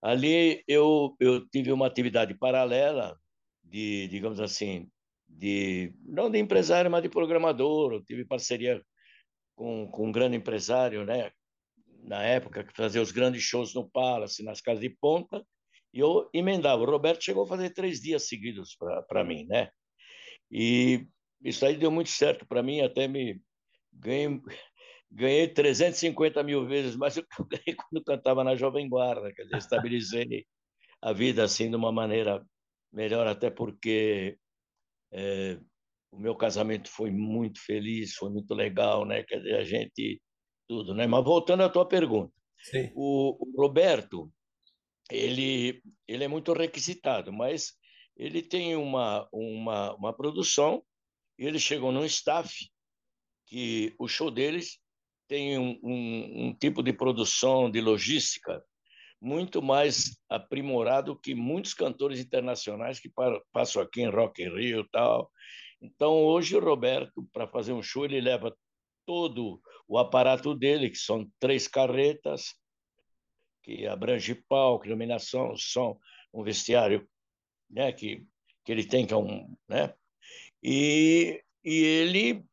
Ali 0.00 0.62
eu, 0.68 1.16
eu 1.18 1.44
tive 1.48 1.72
uma 1.72 1.88
atividade 1.88 2.32
paralela 2.34 3.18
de, 3.64 4.06
digamos 4.06 4.40
assim, 4.40 4.88
de 5.28 5.92
não 6.04 6.30
de 6.30 6.38
empresário, 6.38 6.88
mas 6.88 7.02
de 7.02 7.08
programador. 7.08 7.92
Eu 7.92 8.04
tive 8.04 8.24
parceria 8.24 8.80
com, 9.56 9.90
com 9.90 10.06
um 10.06 10.12
grande 10.12 10.36
empresário, 10.36 11.04
né, 11.04 11.32
na 11.98 12.22
época, 12.22 12.64
que 12.64 12.74
fazia 12.74 13.02
os 13.02 13.10
grandes 13.10 13.42
shows 13.42 13.74
no 13.74 13.88
Palace, 13.88 14.44
nas 14.44 14.60
casas 14.60 14.80
de 14.80 14.90
ponta, 14.90 15.44
e 15.92 16.00
eu 16.00 16.28
emendava. 16.32 16.82
O 16.82 16.86
Roberto 16.86 17.24
chegou 17.24 17.44
a 17.44 17.46
fazer 17.46 17.70
três 17.70 18.00
dias 18.00 18.28
seguidos 18.28 18.76
para 19.08 19.24
mim, 19.24 19.46
né? 19.46 19.70
E 20.50 21.06
isso 21.42 21.64
aí 21.64 21.76
deu 21.76 21.90
muito 21.90 22.10
certo 22.10 22.46
para 22.46 22.62
mim, 22.62 22.80
até 22.80 23.06
me 23.06 23.40
ganhei, 23.92 24.40
ganhei 25.10 25.48
350 25.48 26.42
mil 26.42 26.66
vezes 26.66 26.96
mais 26.96 27.14
do 27.14 27.22
que 27.22 27.40
eu 27.40 27.46
ganhei 27.46 27.76
quando 27.76 28.04
cantava 28.04 28.44
na 28.44 28.56
Jovem 28.56 28.88
Guarda, 28.88 29.32
quer 29.32 29.44
dizer, 29.44 29.56
estabilizei 29.56 30.46
a 31.00 31.12
vida 31.12 31.44
assim 31.44 31.70
de 31.70 31.76
uma 31.76 31.92
maneira 31.92 32.44
melhor, 32.92 33.26
até 33.26 33.50
porque 33.50 34.36
é, 35.12 35.58
o 36.10 36.18
meu 36.18 36.34
casamento 36.34 36.88
foi 36.88 37.10
muito 37.10 37.60
feliz, 37.64 38.14
foi 38.14 38.30
muito 38.30 38.54
legal, 38.54 39.04
né? 39.04 39.22
Quer 39.22 39.38
dizer, 39.38 39.56
a 39.56 39.64
gente 39.64 40.20
tudo, 40.68 40.94
né? 40.94 41.06
Mas 41.06 41.24
voltando 41.24 41.62
à 41.62 41.68
tua 41.68 41.86
pergunta, 41.86 42.32
o, 42.94 43.36
o, 43.40 43.60
Roberto, 43.60 44.30
ele 45.10 45.82
ele 46.06 46.24
é 46.24 46.28
muito 46.28 46.52
requisitado, 46.52 47.32
mas 47.32 47.72
ele 48.16 48.42
tem 48.42 48.76
uma 48.76 49.28
uma 49.32 49.94
uma 49.94 50.12
produção 50.12 50.84
e 51.38 51.46
ele 51.46 51.58
chegou 51.58 51.90
num 51.90 52.04
staff 52.04 52.52
que 53.46 53.94
o 53.98 54.06
show 54.06 54.30
deles 54.30 54.78
tem 55.26 55.58
um, 55.58 55.78
um, 55.82 56.46
um 56.46 56.54
tipo 56.54 56.82
de 56.82 56.92
produção 56.92 57.70
de 57.70 57.80
logística 57.80 58.62
muito 59.20 59.60
mais 59.60 60.16
aprimorado 60.28 61.18
que 61.18 61.34
muitos 61.34 61.74
cantores 61.74 62.20
internacionais 62.20 63.00
que 63.00 63.10
passam 63.52 63.82
aqui 63.82 64.02
em 64.02 64.10
Rock 64.10 64.42
in 64.42 64.54
Rio 64.54 64.88
tal. 64.90 65.30
Então 65.80 66.24
hoje 66.24 66.56
o 66.56 66.60
Roberto 66.60 67.28
para 67.32 67.48
fazer 67.48 67.72
um 67.72 67.82
show 67.82 68.04
ele 68.04 68.20
leva 68.20 68.54
todo 69.06 69.60
o 69.88 69.98
aparato 69.98 70.54
dele, 70.54 70.90
que 70.90 70.98
são 70.98 71.28
três 71.40 71.66
carretas, 71.66 72.54
que 73.62 73.86
abrange 73.86 74.34
palco, 74.34 74.86
iluminação, 74.86 75.56
som, 75.56 75.98
um 76.32 76.44
vestiário 76.44 77.08
né, 77.70 77.92
que, 77.92 78.24
que 78.64 78.70
ele 78.70 78.86
tem, 78.86 79.06
que 79.06 79.14
é 79.14 79.16
um. 79.16 79.56
Né, 79.66 79.94
e, 80.62 81.42
e 81.64 81.82
ele 81.82 82.44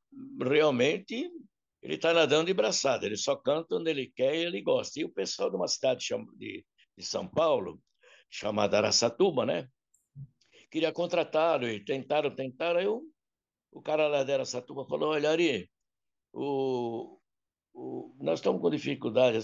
realmente 0.41 1.29
ele 1.85 1.95
está 1.95 2.13
nadando 2.13 2.47
de 2.47 2.53
braçada, 2.53 3.05
ele 3.05 3.15
só 3.15 3.35
canta 3.35 3.75
onde 3.75 3.91
ele 3.91 4.11
quer 4.15 4.33
e 4.33 4.45
ele 4.45 4.59
gosta. 4.59 4.99
E 4.99 5.05
o 5.05 5.09
pessoal 5.09 5.51
de 5.51 5.55
uma 5.55 5.67
cidade 5.67 6.07
de, 6.35 6.65
de 6.97 7.05
São 7.05 7.27
Paulo, 7.27 7.79
chamada 8.27 8.77
Araçatuba, 8.77 9.45
né? 9.45 9.69
Queria 10.71 10.91
contratá-lo 10.91 11.67
e 11.69 11.83
tentaram, 11.85 12.33
tentaram. 12.33 12.79
Aí 12.79 12.87
o, 12.87 13.03
o 13.71 13.83
cara 13.83 14.07
lá 14.07 14.23
de 14.23 14.33
Araçatuba 14.33 14.83
falou: 14.87 15.11
Olha, 15.11 15.29
Ari, 15.29 15.69
o, 16.33 17.19
o, 17.75 18.15
nós 18.19 18.39
estamos 18.39 18.61
com 18.61 18.69
dificuldade. 18.69 19.39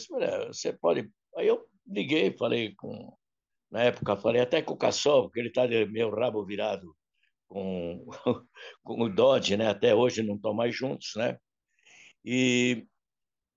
Você 0.48 0.74
pode. 0.74 1.12
Aí 1.36 1.48
eu 1.48 1.66
liguei, 1.86 2.36
falei 2.38 2.74
com. 2.76 3.16
Na 3.70 3.84
época, 3.84 4.18
falei 4.18 4.42
até 4.42 4.62
com 4.62 4.74
o 4.74 4.78
Cassol, 4.78 5.24
porque 5.24 5.40
ele 5.40 5.48
está 5.50 5.66
de 5.66 5.86
meu 5.86 6.10
rabo 6.10 6.46
virado 6.46 6.94
com, 7.48 8.06
com 8.84 9.02
o 9.02 9.10
Dodge, 9.10 9.56
né? 9.56 9.68
Até 9.68 9.96
hoje 9.96 10.24
não 10.24 10.36
estão 10.36 10.54
mais 10.54 10.76
juntos, 10.76 11.14
né? 11.16 11.38
E 12.24 12.86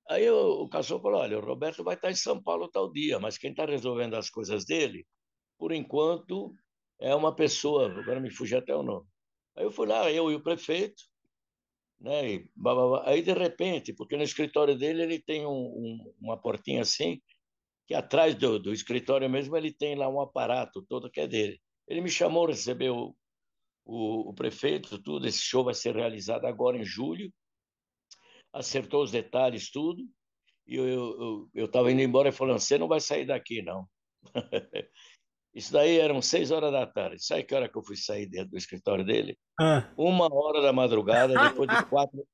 aí 0.09 0.25
eu, 0.25 0.37
o 0.37 0.69
Cassol 0.69 1.01
falou: 1.01 1.21
olha, 1.21 1.39
o 1.39 1.45
Roberto 1.45 1.83
vai 1.83 1.95
estar 1.95 2.11
em 2.11 2.17
São 2.17 2.43
Paulo 2.43 2.69
tal 2.69 2.93
dia, 2.93 3.19
mas 3.19 3.39
quem 3.39 3.51
está 3.51 3.65
resolvendo 3.67 4.15
as 4.15 4.31
coisas 4.31 4.65
dele, 4.65 5.07
por 5.59 5.73
enquanto, 5.73 6.55
é 7.01 7.15
uma 7.15 7.35
pessoa, 7.35 7.91
agora 7.91 8.21
me 8.21 8.31
fugiu 8.31 8.59
até 8.59 8.75
o 8.75 8.83
nome. 8.83 9.07
Aí 9.57 9.65
eu 9.65 9.71
fui 9.71 9.87
lá, 9.87 10.11
eu 10.11 10.31
e 10.31 10.35
o 10.35 10.43
prefeito, 10.43 11.03
né? 12.01 12.35
E, 12.35 12.51
aí 13.05 13.23
de 13.23 13.33
repente, 13.33 13.93
porque 13.93 14.17
no 14.17 14.23
escritório 14.23 14.77
dele 14.77 15.03
ele 15.03 15.19
tem 15.21 15.47
um, 15.47 15.51
um, 15.51 16.15
uma 16.21 16.37
portinha 16.37 16.83
assim, 16.83 17.21
que 17.87 17.95
atrás 17.95 18.35
do, 18.35 18.59
do 18.59 18.73
escritório 18.73 19.29
mesmo 19.29 19.57
ele 19.57 19.73
tem 19.73 19.95
lá 19.95 20.09
um 20.09 20.21
aparato 20.21 20.85
todo 20.89 21.11
que 21.11 21.21
é 21.21 21.27
dele. 21.27 21.61
Ele 21.87 22.01
me 22.01 22.11
chamou, 22.11 22.47
recebeu 22.47 23.15
o, 23.85 24.31
o 24.31 24.35
prefeito, 24.35 25.03
tudo. 25.03 25.27
Esse 25.27 25.41
show 25.41 25.65
vai 25.65 25.75
ser 25.75 25.95
realizado 25.95 26.47
agora 26.47 26.79
em 26.79 26.85
julho. 26.85 27.33
Acertou 28.53 29.03
os 29.03 29.11
detalhes, 29.11 29.71
tudo. 29.71 30.03
E 30.67 30.77
eu 30.77 31.67
estava 31.67 31.93
indo 31.93 32.01
embora 32.01 32.31
e 32.31 32.33
falando: 32.33 32.59
você 32.59 32.79
não 32.79 32.89
vai 32.89 33.01
sair 33.01 33.27
daqui, 33.27 33.61
não. 33.63 33.87
Isso 35.55 35.73
daí 35.73 35.99
eram 35.99 36.21
seis 36.21 36.51
horas 36.51 36.73
da 36.73 36.85
tarde. 36.85 37.25
Sabe 37.25 37.45
que 37.45 37.55
hora 37.55 37.69
que 37.69 37.79
eu 37.79 37.85
fui 37.85 37.97
sair 37.97 38.27
dentro 38.27 38.51
do 38.51 38.57
escritório 38.57 39.05
dele? 39.05 39.39
Ah. 39.59 39.89
Uma 39.97 40.29
hora 40.33 40.61
da 40.61 40.73
madrugada, 40.73 41.33
depois 41.55 41.69
de 41.71 41.85
quatro, 41.87 42.27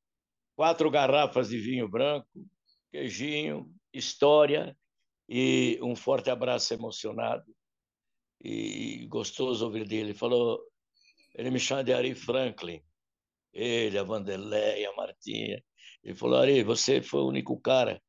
quatro 0.56 0.90
garrafas 0.90 1.50
de 1.50 1.58
vinho 1.58 1.86
branco, 1.86 2.26
queijinho, 2.90 3.70
história 3.92 4.74
e 5.28 5.78
um 5.82 5.94
forte 5.94 6.30
abraço 6.30 6.72
emocionado. 6.72 7.44
E 8.42 9.06
gostoso 9.08 9.66
ouvir 9.66 9.86
dele. 9.86 10.10
Ele 10.10 10.14
falou, 10.14 10.58
ele 11.34 11.50
me 11.50 11.60
chama 11.60 11.84
de 11.84 11.92
Ari 11.92 12.14
Franklin. 12.14 12.82
Ele, 13.52 13.98
a 13.98 14.02
Vanderlei, 14.02 14.86
a 14.86 14.96
Martinha. 14.96 15.62
Ele 16.02 16.14
falou, 16.14 16.38
Ari, 16.38 16.62
você 16.62 17.02
foi 17.02 17.20
o 17.20 17.28
único 17.28 17.60
cara 17.60 18.02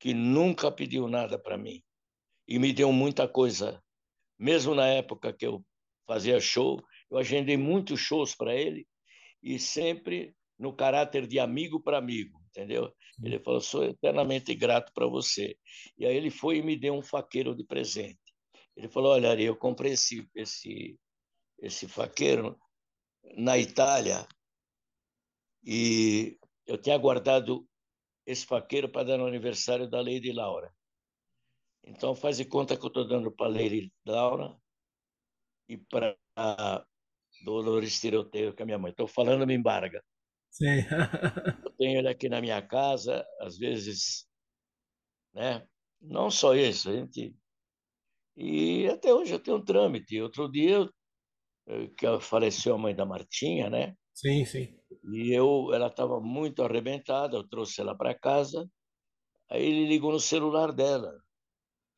que 0.00 0.14
nunca 0.14 0.72
pediu 0.72 1.06
nada 1.06 1.38
para 1.38 1.58
mim 1.58 1.82
e 2.48 2.58
me 2.58 2.72
deu 2.72 2.90
muita 2.90 3.28
coisa 3.28 3.83
mesmo 4.44 4.74
na 4.74 4.86
época 4.86 5.32
que 5.32 5.46
eu 5.46 5.64
fazia 6.06 6.38
show, 6.38 6.78
eu 7.10 7.16
agendei 7.16 7.56
muitos 7.56 7.98
shows 7.98 8.34
para 8.34 8.54
ele 8.54 8.86
e 9.42 9.58
sempre 9.58 10.36
no 10.58 10.76
caráter 10.76 11.26
de 11.26 11.38
amigo 11.38 11.80
para 11.80 11.96
amigo, 11.96 12.38
entendeu? 12.50 12.94
Ele 13.22 13.38
falou: 13.38 13.62
sou 13.62 13.84
eternamente 13.84 14.54
grato 14.54 14.92
para 14.92 15.06
você. 15.06 15.56
E 15.96 16.04
aí 16.04 16.14
ele 16.14 16.28
foi 16.28 16.58
e 16.58 16.62
me 16.62 16.76
deu 16.76 16.92
um 16.92 17.02
faqueiro 17.02 17.56
de 17.56 17.64
presente. 17.64 18.20
Ele 18.76 18.86
falou: 18.86 19.12
olha, 19.12 19.30
Ari, 19.30 19.44
eu 19.44 19.56
comprei 19.56 19.92
esse, 19.92 20.28
esse, 20.34 20.98
esse 21.60 21.88
faqueiro 21.88 22.60
na 23.38 23.56
Itália 23.56 24.28
e 25.64 26.38
eu 26.66 26.76
tinha 26.76 26.98
guardado 26.98 27.66
esse 28.26 28.44
faqueiro 28.44 28.90
para 28.90 29.04
dar 29.04 29.16
no 29.16 29.26
aniversário 29.26 29.88
da 29.88 30.02
Lady 30.02 30.32
Laura. 30.32 30.73
Então, 31.86 32.14
faz 32.14 32.38
de 32.38 32.44
conta 32.46 32.76
que 32.76 32.84
eu 32.84 32.88
estou 32.88 33.06
dando 33.06 33.30
para 33.30 33.46
Leire 33.46 33.92
Laura 34.06 34.56
e 35.68 35.76
para 35.76 36.16
Dolores 37.44 38.00
Tiroteio, 38.00 38.54
que 38.54 38.62
é 38.62 38.64
minha 38.64 38.78
mãe. 38.78 38.90
Estou 38.90 39.06
falando 39.06 39.46
me 39.46 39.54
embarga. 39.54 40.02
Sim. 40.50 40.84
eu 41.64 41.70
tenho 41.76 41.98
ele 41.98 42.08
aqui 42.08 42.28
na 42.28 42.40
minha 42.40 42.62
casa, 42.62 43.24
às 43.40 43.58
vezes, 43.58 44.26
né? 45.34 45.66
Não 46.00 46.30
só 46.30 46.54
isso, 46.54 46.90
a 46.90 46.92
gente. 46.94 47.34
E 48.36 48.86
até 48.88 49.12
hoje 49.12 49.32
eu 49.32 49.40
tenho 49.40 49.58
um 49.58 49.64
trâmite. 49.64 50.20
Outro 50.20 50.50
dia, 50.50 50.88
que 51.98 52.20
faleceu 52.20 52.74
a 52.74 52.78
mãe 52.78 52.94
da 52.94 53.04
Martinha, 53.04 53.68
né? 53.68 53.94
Sim, 54.14 54.44
sim. 54.44 54.74
E 55.12 55.32
eu, 55.32 55.72
ela 55.74 55.88
estava 55.88 56.20
muito 56.20 56.62
arrebentada, 56.62 57.36
eu 57.36 57.46
trouxe 57.46 57.80
ela 57.80 57.96
para 57.96 58.18
casa. 58.18 58.68
Aí 59.50 59.62
ele 59.62 59.86
ligou 59.86 60.12
no 60.12 60.20
celular 60.20 60.72
dela 60.72 61.23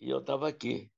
e 0.01 0.11
eu 0.11 0.19
estava 0.19 0.49
aqui. 0.49 0.91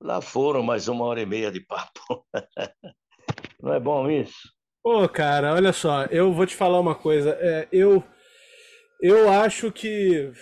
Lá 0.00 0.20
foram 0.20 0.62
mais 0.62 0.88
uma 0.88 1.04
hora 1.04 1.20
e 1.20 1.26
meia 1.26 1.50
de 1.50 1.60
papo. 1.60 2.24
Não 3.62 3.72
é 3.72 3.80
bom 3.80 4.08
isso? 4.10 4.52
Pô, 4.82 5.08
cara, 5.08 5.54
olha 5.54 5.72
só, 5.72 6.04
eu 6.04 6.32
vou 6.32 6.46
te 6.46 6.54
falar 6.54 6.78
uma 6.78 6.94
coisa. 6.94 7.36
É, 7.40 7.68
eu, 7.72 8.02
eu 9.00 9.28
acho 9.30 9.72
que. 9.72 10.32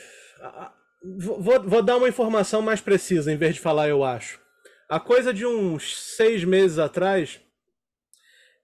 Vou, 1.18 1.62
vou 1.62 1.82
dar 1.82 1.96
uma 1.96 2.08
informação 2.08 2.60
mais 2.60 2.80
precisa 2.80 3.32
em 3.32 3.36
vez 3.36 3.54
de 3.54 3.60
falar 3.60 3.88
eu 3.88 4.04
acho. 4.04 4.40
A 4.88 5.00
coisa 5.00 5.32
de 5.32 5.46
uns 5.46 6.14
seis 6.16 6.44
meses 6.44 6.78
atrás, 6.78 7.40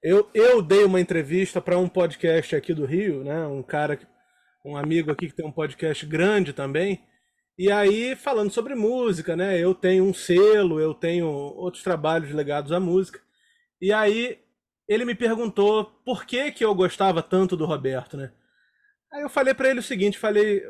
eu, 0.03 0.29
eu 0.35 0.61
dei 0.61 0.85
uma 0.85 1.01
entrevista 1.01 1.61
para 1.61 1.79
um 1.79 1.89
podcast 1.89 2.55
aqui 2.55 2.75
do 2.75 2.85
Rio, 2.85 3.25
né? 3.25 3.47
Um 3.47 3.63
cara, 3.63 3.99
um 4.65 4.77
amigo 4.77 5.11
aqui 5.11 5.29
que 5.29 5.35
tem 5.35 5.47
um 5.47 5.53
podcast 5.53 6.05
grande 6.05 6.53
também. 6.53 7.05
E 7.59 7.71
aí, 7.71 8.17
falando 8.17 8.51
sobre 8.51 8.75
música, 8.75 9.37
né? 9.37 9.59
Eu 9.59 9.75
tenho 9.75 10.05
um 10.05 10.15
selo, 10.15 10.81
eu 10.81 10.95
tenho 10.95 11.27
outros 11.29 11.83
trabalhos 11.83 12.31
ligados 12.31 12.73
à 12.73 12.81
música. 12.81 13.21
E 13.81 13.93
aí, 13.93 14.41
ele 14.89 15.05
me 15.05 15.15
perguntou 15.15 15.87
por 16.05 16.25
que, 16.27 16.53
que 16.53 16.65
eu 16.65 16.75
gostava 16.75 17.23
tanto 17.23 17.57
do 17.57 17.67
Roberto, 17.67 18.17
né? 18.17 18.33
Aí 19.13 19.23
eu 19.23 19.31
falei 19.31 19.55
para 19.55 19.71
ele 19.71 19.81
o 19.81 19.83
seguinte, 19.83 20.19
falei, 20.19 20.63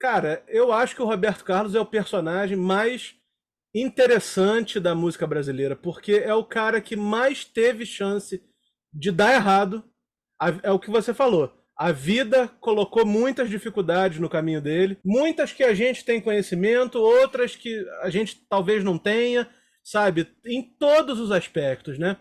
cara, 0.00 0.44
eu 0.48 0.72
acho 0.72 0.96
que 0.96 1.02
o 1.02 1.06
Roberto 1.06 1.44
Carlos 1.44 1.74
é 1.74 1.80
o 1.80 1.86
personagem 1.86 2.56
mais 2.56 3.16
interessante 3.74 4.80
da 4.80 4.94
música 4.94 5.26
brasileira, 5.26 5.76
porque 5.76 6.14
é 6.14 6.34
o 6.34 6.44
cara 6.44 6.80
que 6.80 6.96
mais 6.96 7.44
teve 7.44 7.86
chance 7.86 8.42
de 8.92 9.12
dar 9.12 9.34
errado. 9.34 9.84
É 10.62 10.70
o 10.72 10.78
que 10.80 10.90
você 10.90 11.14
falou. 11.14 11.52
A 11.76 11.90
vida 11.90 12.48
colocou 12.60 13.04
muitas 13.04 13.50
dificuldades 13.50 14.20
no 14.20 14.28
caminho 14.28 14.60
dele, 14.60 14.96
muitas 15.04 15.52
que 15.52 15.64
a 15.64 15.74
gente 15.74 16.04
tem 16.04 16.20
conhecimento, 16.20 17.00
outras 17.00 17.56
que 17.56 17.84
a 18.00 18.10
gente 18.10 18.40
talvez 18.48 18.84
não 18.84 18.96
tenha, 18.96 19.48
sabe? 19.82 20.28
Em 20.46 20.62
todos 20.62 21.18
os 21.18 21.32
aspectos, 21.32 21.98
né? 21.98 22.16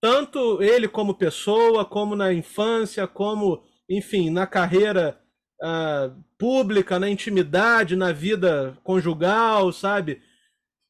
Tanto 0.00 0.62
ele 0.62 0.88
como 0.88 1.14
pessoa, 1.14 1.84
como 1.84 2.14
na 2.14 2.32
infância, 2.32 3.06
como, 3.06 3.64
enfim, 3.88 4.30
na 4.30 4.46
carreira 4.46 5.20
uh, 5.62 6.22
pública, 6.38 6.98
na 6.98 7.08
intimidade, 7.08 7.96
na 7.96 8.12
vida 8.12 8.78
conjugal, 8.82 9.72
sabe? 9.72 10.22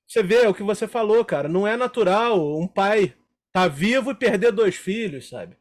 Você 0.07 0.23
vê 0.23 0.47
o 0.47 0.55
que 0.55 0.63
você 0.63 0.87
falou, 0.87 1.25
cara. 1.25 1.49
Não 1.49 1.67
é 1.67 1.77
natural 1.77 2.59
um 2.59 2.69
pai 2.69 3.15
tá 3.53 3.69
vivo 3.69 4.11
e 4.11 4.15
perder 4.15 4.53
dois 4.53 4.77
filhos, 4.77 5.29
sabe? 5.29 5.57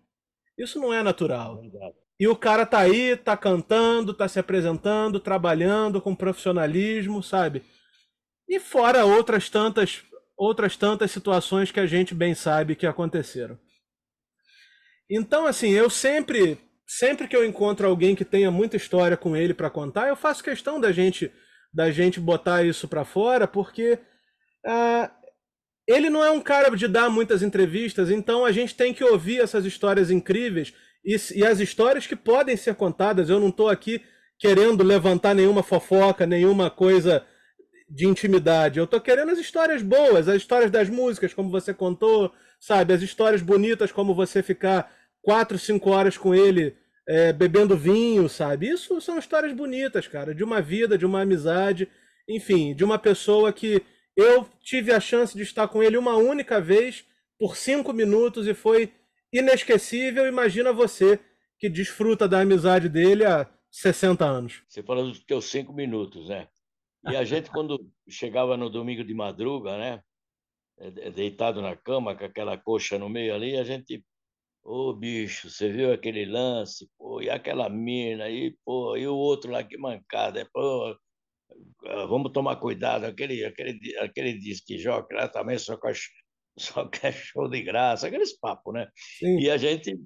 Isso 0.57 0.79
não 0.79 0.93
é 0.93 1.03
natural. 1.03 1.61
E 2.21 2.27
o 2.27 2.35
cara 2.35 2.67
tá 2.67 2.77
aí, 2.77 3.17
tá 3.17 3.35
cantando, 3.35 4.13
tá 4.13 4.27
se 4.27 4.37
apresentando, 4.37 5.19
trabalhando 5.19 5.99
com 5.99 6.13
profissionalismo, 6.15 7.23
sabe? 7.23 7.63
E 8.47 8.59
fora 8.59 9.03
outras 9.03 9.49
tantas 9.49 10.03
outras 10.37 10.77
tantas 10.77 11.09
situações 11.09 11.71
que 11.71 11.79
a 11.79 11.87
gente 11.87 12.13
bem 12.13 12.35
sabe 12.35 12.75
que 12.75 12.85
aconteceram. 12.85 13.57
Então, 15.09 15.47
assim, 15.47 15.71
eu 15.71 15.89
sempre 15.89 16.59
sempre 16.85 17.27
que 17.27 17.35
eu 17.35 17.43
encontro 17.43 17.87
alguém 17.87 18.15
que 18.15 18.23
tenha 18.23 18.51
muita 18.51 18.77
história 18.77 19.17
com 19.17 19.35
ele 19.35 19.55
para 19.55 19.71
contar, 19.71 20.07
eu 20.07 20.15
faço 20.15 20.43
questão 20.43 20.79
da 20.79 20.91
gente 20.91 21.31
da 21.73 21.89
gente 21.89 22.19
botar 22.19 22.63
isso 22.63 22.87
para 22.87 23.03
fora, 23.03 23.47
porque 23.47 23.97
uh, 24.67 25.09
ele 25.87 26.07
não 26.07 26.23
é 26.23 26.29
um 26.29 26.41
cara 26.41 26.69
de 26.69 26.87
dar 26.87 27.09
muitas 27.09 27.41
entrevistas, 27.41 28.11
então 28.11 28.45
a 28.45 28.51
gente 28.51 28.75
tem 28.75 28.93
que 28.93 29.03
ouvir 29.03 29.39
essas 29.39 29.65
histórias 29.65 30.11
incríveis 30.11 30.71
e, 31.03 31.15
e 31.35 31.45
as 31.45 31.59
histórias 31.59 32.07
que 32.07 32.15
podem 32.15 32.55
ser 32.55 32.75
contadas. 32.75 33.29
Eu 33.29 33.39
não 33.39 33.49
estou 33.49 33.69
aqui 33.69 34.01
querendo 34.37 34.83
levantar 34.83 35.33
nenhuma 35.35 35.63
fofoca, 35.63 36.25
nenhuma 36.25 36.69
coisa 36.69 37.25
de 37.89 38.07
intimidade. 38.07 38.79
Eu 38.79 38.85
estou 38.85 39.01
querendo 39.01 39.31
as 39.31 39.39
histórias 39.39 39.81
boas, 39.81 40.27
as 40.27 40.37
histórias 40.37 40.71
das 40.71 40.89
músicas, 40.89 41.33
como 41.33 41.49
você 41.49 41.73
contou, 41.73 42.31
sabe? 42.59 42.93
As 42.93 43.01
histórias 43.01 43.41
bonitas, 43.41 43.91
como 43.91 44.15
você 44.15 44.41
ficar 44.41 44.91
quatro, 45.21 45.59
cinco 45.59 45.89
horas 45.91 46.17
com 46.17 46.33
ele 46.33 46.75
é, 47.07 47.33
bebendo 47.33 47.75
vinho, 47.77 48.29
sabe? 48.29 48.69
Isso 48.69 48.99
são 49.01 49.19
histórias 49.19 49.53
bonitas, 49.53 50.07
cara, 50.07 50.33
de 50.33 50.43
uma 50.43 50.61
vida, 50.61 50.97
de 50.97 51.05
uma 51.05 51.21
amizade, 51.21 51.89
enfim, 52.27 52.73
de 52.73 52.83
uma 52.83 52.97
pessoa 52.97 53.51
que 53.51 53.83
eu 54.15 54.47
tive 54.61 54.93
a 54.93 54.99
chance 54.99 55.35
de 55.35 55.43
estar 55.43 55.67
com 55.67 55.83
ele 55.83 55.97
uma 55.97 56.15
única 56.15 56.61
vez 56.61 57.05
por 57.37 57.57
cinco 57.57 57.91
minutos 57.91 58.47
e 58.47 58.53
foi 58.53 58.91
inesquecível. 59.31 60.27
Imagina 60.27 60.73
você 60.73 61.19
que 61.57 61.69
desfruta 61.69 62.27
da 62.27 62.41
amizade 62.41 62.89
dele 62.89 63.25
há 63.25 63.47
60 63.69 64.25
anos. 64.25 64.63
Você 64.67 64.83
falou 64.83 65.07
dos 65.07 65.23
teus 65.23 65.45
cinco 65.45 65.73
minutos, 65.73 66.29
né? 66.29 66.47
E 67.09 67.15
a 67.15 67.23
gente, 67.23 67.49
quando 67.49 67.89
chegava 68.07 68.55
no 68.57 68.69
domingo 68.69 69.03
de 69.03 69.13
madruga, 69.13 69.77
né? 69.77 70.03
É, 70.77 71.11
deitado 71.11 71.61
na 71.61 71.75
cama, 71.75 72.15
com 72.15 72.25
aquela 72.25 72.57
coxa 72.57 72.97
no 72.97 73.09
meio 73.09 73.33
ali, 73.33 73.57
a 73.57 73.63
gente. 73.63 74.03
Ô, 74.63 74.89
oh, 74.89 74.93
bicho, 74.93 75.49
você 75.49 75.71
viu 75.71 75.91
aquele 75.91 76.25
lance? 76.25 76.87
Pô, 76.97 77.21
e 77.21 77.29
aquela 77.29 77.67
mina 77.69 78.25
aí, 78.25 78.55
pô, 78.63 78.95
e 78.95 79.07
o 79.07 79.15
outro 79.15 79.51
lá, 79.51 79.63
que 79.63 79.77
mancada. 79.77 80.47
Pô, 80.53 80.95
ah, 81.85 82.05
vamos 82.05 82.31
tomar 82.31 82.57
cuidado. 82.57 83.05
Aquele, 83.05 83.43
aquele, 83.45 83.97
aquele 83.99 84.33
disque 84.33 84.77
joga 84.77 85.07
lá 85.15 85.27
também 85.27 85.57
só 85.57 85.77
quer, 85.77 85.93
só 86.57 86.87
quer 86.87 87.13
show 87.13 87.49
de 87.49 87.61
graça, 87.61 88.07
aqueles 88.07 88.37
papos, 88.37 88.73
né? 88.73 88.87
Sim. 89.19 89.39
E 89.39 89.49
a 89.49 89.57
gente. 89.57 89.99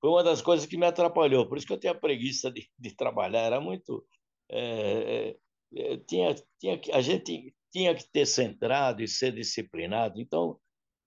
Foi 0.00 0.10
uma 0.10 0.24
das 0.24 0.40
coisas 0.40 0.64
que 0.64 0.78
me 0.78 0.86
atrapalhou, 0.86 1.46
por 1.46 1.58
isso 1.58 1.66
que 1.66 1.72
eu 1.74 1.78
tenho 1.78 1.92
a 1.92 1.98
preguiça 1.98 2.50
de, 2.50 2.66
de 2.78 2.96
trabalhar. 2.96 3.40
Era 3.40 3.60
muito. 3.60 4.04
É, 4.50 5.36
é, 5.76 5.96
tinha, 5.98 6.34
tinha, 6.58 6.80
a 6.92 7.00
gente 7.02 7.54
tinha 7.70 7.94
que 7.94 8.10
ter 8.10 8.26
centrado 8.26 9.02
e 9.02 9.08
ser 9.08 9.32
disciplinado. 9.32 10.18
Então, 10.18 10.58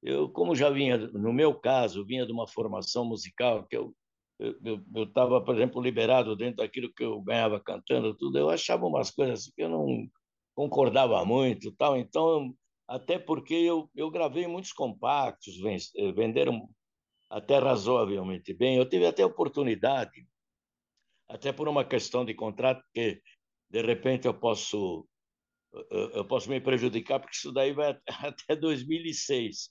eu, 0.02 0.30
como 0.30 0.56
já 0.56 0.70
vinha, 0.70 0.98
no 0.98 1.34
meu 1.34 1.60
caso, 1.60 2.06
vinha 2.06 2.26
de 2.26 2.32
uma 2.32 2.48
formação 2.48 3.04
musical, 3.04 3.66
que 3.68 3.76
eu 3.76 3.96
eu 4.40 5.04
estava, 5.04 5.42
por 5.44 5.56
exemplo, 5.56 5.82
liberado 5.82 6.36
dentro 6.36 6.58
daquilo 6.58 6.92
que 6.94 7.04
eu 7.04 7.22
ganhava 7.22 7.60
cantando, 7.60 8.16
tudo, 8.16 8.38
eu 8.38 8.50
achava 8.50 8.86
umas 8.86 9.12
coisas 9.12 9.42
assim 9.42 9.52
que 9.56 9.64
eu 9.64 9.70
não 9.70 10.08
concordava 10.56 11.24
muito, 11.24 11.72
tal. 11.74 11.98
Então, 11.98 12.54
até 12.88 13.18
porque 13.18 13.54
eu, 13.54 13.90
eu 13.96 14.10
gravei 14.10 14.48
muitos 14.48 14.72
compactos, 14.72 15.56
eh, 15.96 16.12
venderam 16.12 16.70
até 17.30 17.58
razoavelmente 17.58 18.54
bem. 18.54 18.78
Eu 18.78 18.88
tive 18.88 19.06
até 19.06 19.26
oportunidade, 19.26 20.28
até 21.30 21.52
por 21.52 21.68
uma 21.68 21.86
questão 21.86 22.24
de 22.24 22.34
contrato, 22.34 22.84
que 22.94 23.22
de 23.70 23.82
repente 23.82 24.28
eu 24.28 24.34
posso 24.34 25.08
eu 25.90 26.26
posso 26.26 26.50
me 26.50 26.62
prejudicar, 26.62 27.20
porque 27.20 27.36
isso 27.36 27.52
daí 27.52 27.74
vai 27.74 27.98
até 28.08 28.56
2006. 28.56 29.70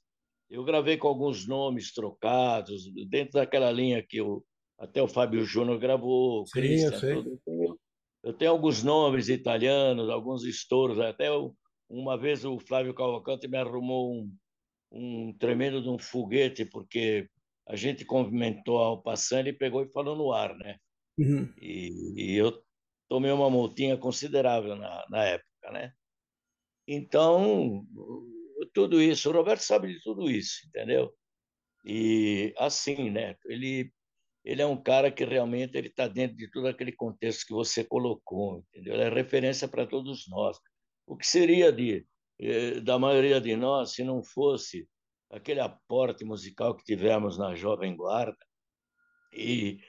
Eu 0.51 0.65
gravei 0.65 0.97
com 0.97 1.09
alguns 1.09 1.47
nomes 1.47 1.93
trocados, 1.95 2.93
dentro 3.09 3.35
daquela 3.35 3.71
linha 3.71 4.05
que 4.07 4.21
o, 4.21 4.45
até 4.79 5.01
o 5.03 5.09
Fábio 5.09 5.45
Júnior 5.45 5.79
gravou, 5.79 6.43
o 6.43 6.45
Christian. 6.45 6.91
Eu, 7.47 7.79
eu 8.25 8.33
tenho 8.33 8.51
alguns 8.51 8.83
nomes 8.83 9.29
italianos, 9.29 10.11
alguns 10.11 10.45
estouros, 10.45 11.01
até 11.01 11.29
uma 11.93 12.17
vez 12.17 12.45
o 12.45 12.59
Flávio 12.59 12.95
Cavalcante 12.95 13.47
me 13.47 13.59
arrumou 13.59 14.15
um, 14.15 14.37
um 14.91 15.37
tremendo 15.39 15.83
de 15.83 15.89
um 15.91 15.99
foguete, 15.99 16.65
porque 16.65 17.29
a 17.69 17.77
gente 17.77 18.05
cumprimentou 18.05 18.79
ao 18.79 19.03
passando 19.03 19.49
e 19.49 19.53
pegou 19.53 19.83
e 19.83 19.93
falou 19.93 20.17
no 20.17 20.33
ar, 20.33 20.57
né? 20.57 20.79
Uhum. 21.19 21.53
E, 21.61 22.15
e, 22.17 22.37
eu 22.37 22.63
tomei 23.09 23.31
uma 23.31 23.51
multinha 23.51 23.97
considerável 23.97 24.75
na, 24.75 25.05
na 25.11 25.25
época, 25.25 25.71
né? 25.71 25.93
Então, 26.89 27.87
tudo 28.73 29.01
isso, 29.01 29.29
o 29.29 29.33
Roberto 29.33 29.61
sabe 29.61 29.93
de 29.93 30.03
tudo 30.03 30.31
isso, 30.31 30.67
entendeu? 30.67 31.13
E 31.85 32.55
assim, 32.57 33.11
né? 33.11 33.37
Ele 33.45 33.93
ele 34.45 34.61
é 34.61 34.67
um 34.67 34.81
cara 34.81 35.09
que 35.13 35.25
realmente 35.25 35.79
ele 35.79 35.87
está 35.87 36.09
dentro 36.09 36.37
de 36.37 36.51
todo 36.51 36.67
aquele 36.67 36.91
contexto 36.91 37.47
que 37.47 37.53
você 37.53 37.85
colocou, 37.85 38.65
entendeu? 38.71 38.95
Ele 38.95 39.05
é 39.05 39.09
referência 39.09 39.69
para 39.69 39.87
todos 39.87 40.27
nós. 40.29 40.59
O 41.07 41.17
que 41.17 41.27
seria 41.27 41.73
de 41.73 42.07
eh, 42.41 42.81
da 42.81 42.99
maioria 42.99 43.41
de 43.41 43.57
nós 43.57 43.93
se 43.93 44.05
não 44.05 44.23
fosse 44.23 44.89
aquele 45.31 45.61
aporte 45.61 46.25
musical 46.25 46.75
que 46.77 46.85
tivemos 46.85 47.39
na 47.39 47.55
Jovem 47.55 47.97
Guarda? 47.97 48.37
E, 49.33 49.81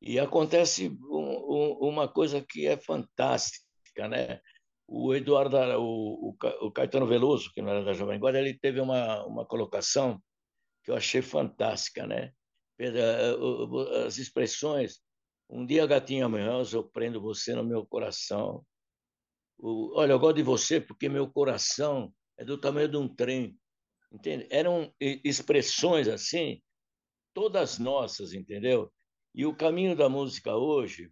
e 0.00 0.18
acontece 0.18 0.88
um, 0.88 1.18
um, 1.18 1.88
uma 1.88 2.08
coisa 2.08 2.44
que 2.46 2.66
é 2.66 2.76
fantástica, 2.76 4.08
né? 4.08 4.40
O 4.88 5.14
Eduardo, 5.14 5.56
o, 5.80 6.36
o 6.60 6.70
Caetano 6.70 7.06
Veloso, 7.06 7.50
que 7.52 7.60
não 7.60 7.70
era 7.70 7.84
da 7.84 7.92
Jovem 7.92 8.18
Guarda, 8.20 8.38
ele 8.38 8.56
teve 8.58 8.80
uma, 8.80 9.24
uma 9.26 9.44
colocação 9.44 10.22
que 10.84 10.90
eu 10.92 10.96
achei 10.96 11.20
fantástica, 11.20 12.06
né? 12.06 12.32
as 14.04 14.18
expressões. 14.18 15.00
Um 15.48 15.64
dia, 15.64 15.86
gatinha 15.86 16.28
manhosa, 16.28 16.76
eu 16.76 16.84
prendo 16.84 17.20
você 17.20 17.54
no 17.54 17.64
meu 17.64 17.86
coração. 17.86 18.64
Olha, 19.58 20.12
eu 20.12 20.18
gosto 20.18 20.36
de 20.36 20.42
você 20.42 20.80
porque 20.80 21.08
meu 21.08 21.30
coração 21.30 22.12
é 22.36 22.44
do 22.44 22.58
tamanho 22.58 22.88
de 22.88 22.96
um 22.96 23.08
trem. 23.08 23.58
Entende? 24.12 24.46
Eram 24.50 24.92
expressões 25.00 26.08
assim, 26.08 26.60
todas 27.34 27.78
nossas, 27.78 28.32
entendeu? 28.32 28.92
E 29.34 29.44
o 29.44 29.54
caminho 29.54 29.96
da 29.96 30.08
música 30.08 30.56
hoje 30.56 31.10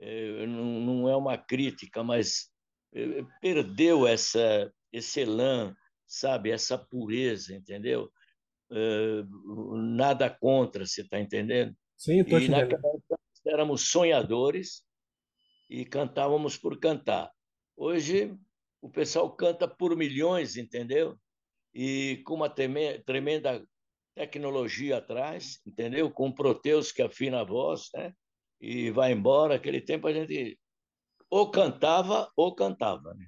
é, 0.00 0.46
não, 0.46 1.08
é 1.08 1.16
uma 1.16 1.36
crítica, 1.36 2.02
mas 2.02 2.50
é, 2.94 3.24
perdeu 3.40 4.06
essa, 4.06 4.72
esse 4.92 5.20
elan, 5.20 5.74
sabe? 6.06 6.50
Essa 6.50 6.78
pureza, 6.78 7.54
entendeu? 7.54 8.10
Uh, 8.70 9.76
nada 9.76 10.30
contra, 10.30 10.86
você 10.86 11.02
está 11.02 11.20
entendendo? 11.20 11.76
Sim, 11.96 12.20
estou 12.20 12.38
E 12.38 12.48
naquela 12.48 12.88
época 12.88 13.18
éramos 13.46 13.88
sonhadores 13.88 14.84
e 15.68 15.84
cantávamos 15.84 16.56
por 16.56 16.78
cantar. 16.78 17.30
Hoje 17.76 18.36
o 18.80 18.88
pessoal 18.88 19.30
canta 19.30 19.66
por 19.66 19.96
milhões, 19.96 20.56
entendeu? 20.56 21.18
E 21.74 22.22
com 22.24 22.34
uma 22.34 22.48
tremenda 22.48 23.66
tecnologia 24.14 24.98
atrás, 24.98 25.60
entendeu? 25.66 26.10
Com 26.10 26.30
Proteus 26.30 26.92
que 26.92 27.02
afina 27.02 27.40
a 27.40 27.44
voz, 27.44 27.88
né? 27.94 28.12
E 28.60 28.90
vai 28.90 29.12
embora. 29.12 29.56
Aquele 29.56 29.80
tempo 29.80 30.06
a 30.06 30.12
gente 30.12 30.58
ou 31.28 31.50
cantava 31.50 32.30
ou 32.36 32.54
cantava, 32.54 33.14
né? 33.14 33.26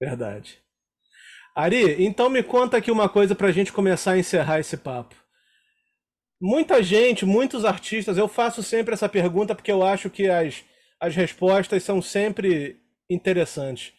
Verdade. 0.00 0.62
Ari, 1.54 2.04
então 2.04 2.28
me 2.28 2.42
conta 2.42 2.76
aqui 2.76 2.90
uma 2.90 3.08
coisa 3.08 3.34
para 3.34 3.48
a 3.48 3.52
gente 3.52 3.72
começar 3.72 4.12
a 4.12 4.18
encerrar 4.18 4.60
esse 4.60 4.76
papo. 4.76 5.16
Muita 6.40 6.80
gente, 6.80 7.26
muitos 7.26 7.64
artistas, 7.64 8.16
eu 8.16 8.28
faço 8.28 8.62
sempre 8.62 8.94
essa 8.94 9.08
pergunta 9.08 9.56
porque 9.56 9.72
eu 9.72 9.82
acho 9.82 10.08
que 10.08 10.28
as, 10.28 10.64
as 11.00 11.16
respostas 11.16 11.82
são 11.82 12.00
sempre 12.00 12.80
interessantes. 13.08 13.92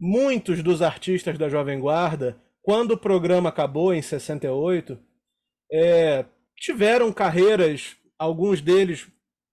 Muitos 0.00 0.62
dos 0.62 0.82
artistas 0.82 1.36
da 1.36 1.48
Jovem 1.48 1.80
Guarda, 1.80 2.40
quando 2.62 2.92
o 2.92 2.98
programa 2.98 3.48
acabou 3.48 3.92
em 3.92 4.02
68, 4.02 4.98
é, 5.72 6.24
tiveram 6.56 7.12
carreiras, 7.12 7.96
alguns 8.18 8.60
deles 8.60 9.08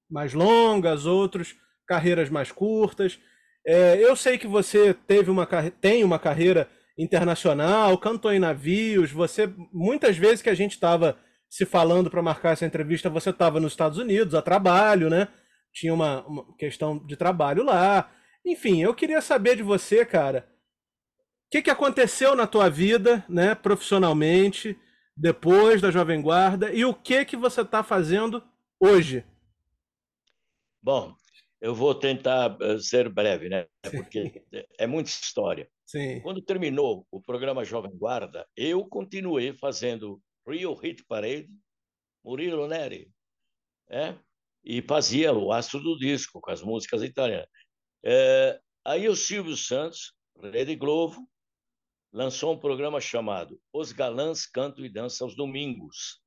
mais 0.09 0.33
longas, 0.33 1.05
outros 1.05 1.55
carreiras 1.87 2.29
mais 2.29 2.51
curtas. 2.51 3.19
É, 3.65 3.97
eu 3.97 4.15
sei 4.15 4.37
que 4.37 4.47
você 4.47 4.93
teve 4.93 5.31
uma, 5.31 5.47
tem 5.81 6.03
uma 6.03 6.19
carreira 6.19 6.69
internacional, 6.97 7.97
cantou 7.97 8.31
em 8.31 8.39
navios. 8.39 9.11
Você 9.11 9.51
muitas 9.73 10.17
vezes 10.17 10.41
que 10.41 10.49
a 10.49 10.55
gente 10.55 10.73
estava 10.73 11.17
se 11.49 11.65
falando 11.65 12.09
para 12.09 12.21
marcar 12.21 12.51
essa 12.51 12.65
entrevista, 12.65 13.09
você 13.09 13.29
estava 13.29 13.59
nos 13.59 13.73
Estados 13.73 13.97
Unidos 13.97 14.35
a 14.35 14.41
trabalho, 14.41 15.09
né? 15.09 15.27
Tinha 15.73 15.93
uma, 15.93 16.25
uma, 16.25 16.57
questão 16.57 16.97
de 17.05 17.15
trabalho 17.15 17.63
lá. 17.63 18.09
Enfim, 18.45 18.81
eu 18.81 18.93
queria 18.93 19.21
saber 19.21 19.55
de 19.55 19.63
você, 19.63 20.05
cara, 20.05 20.47
o 21.47 21.49
que, 21.51 21.63
que 21.63 21.69
aconteceu 21.69 22.35
na 22.35 22.45
tua 22.45 22.69
vida, 22.69 23.25
né, 23.27 23.55
profissionalmente? 23.55 24.79
depois 25.15 25.81
da 25.81 25.91
Jovem 25.91 26.21
Guarda 26.21 26.73
e 26.73 26.83
o 26.83 26.93
que 26.93 27.23
que 27.23 27.37
você 27.37 27.61
está 27.61 27.81
fazendo 27.83 28.43
hoje? 28.79 29.23
Bom, 30.81 31.15
eu 31.61 31.73
vou 31.73 31.95
tentar 31.95 32.57
eh, 32.61 32.77
ser 32.79 33.07
breve, 33.09 33.47
né? 33.47 33.67
Porque 34.09 34.43
é 34.77 34.85
muita 34.85 35.09
história. 35.09 35.69
Sim. 35.85 36.19
Quando 36.21 36.41
terminou 36.41 37.07
o 37.09 37.21
programa 37.21 37.63
Jovem 37.63 37.95
Guarda, 37.95 38.45
eu 38.57 38.85
continuei 38.85 39.53
fazendo 39.53 40.21
Rio 40.47 40.73
Hit 40.73 41.05
Parade, 41.05 41.49
Murilo 42.23 42.67
Neri, 42.67 43.09
é? 43.89 44.15
e 44.63 44.81
fazia 44.81 45.31
o 45.31 45.51
astro 45.51 45.79
do 45.79 45.97
disco 45.97 46.41
com 46.41 46.51
as 46.51 46.61
músicas 46.61 47.03
italianas. 47.03 47.47
É, 48.07 48.61
aí 48.85 49.09
o 49.09 49.15
Silvio 49.15 49.57
Santos, 49.57 50.13
Rede 50.39 50.75
Globo, 50.75 51.27
lançou 52.13 52.53
um 52.53 52.59
programa 52.59 53.01
chamado 53.01 53.59
Os 53.73 53.91
Galãs 53.91 54.45
Canto 54.45 54.85
e 54.85 54.89
Dança 54.89 55.23
aos 55.23 55.35
Domingos. 55.35 56.21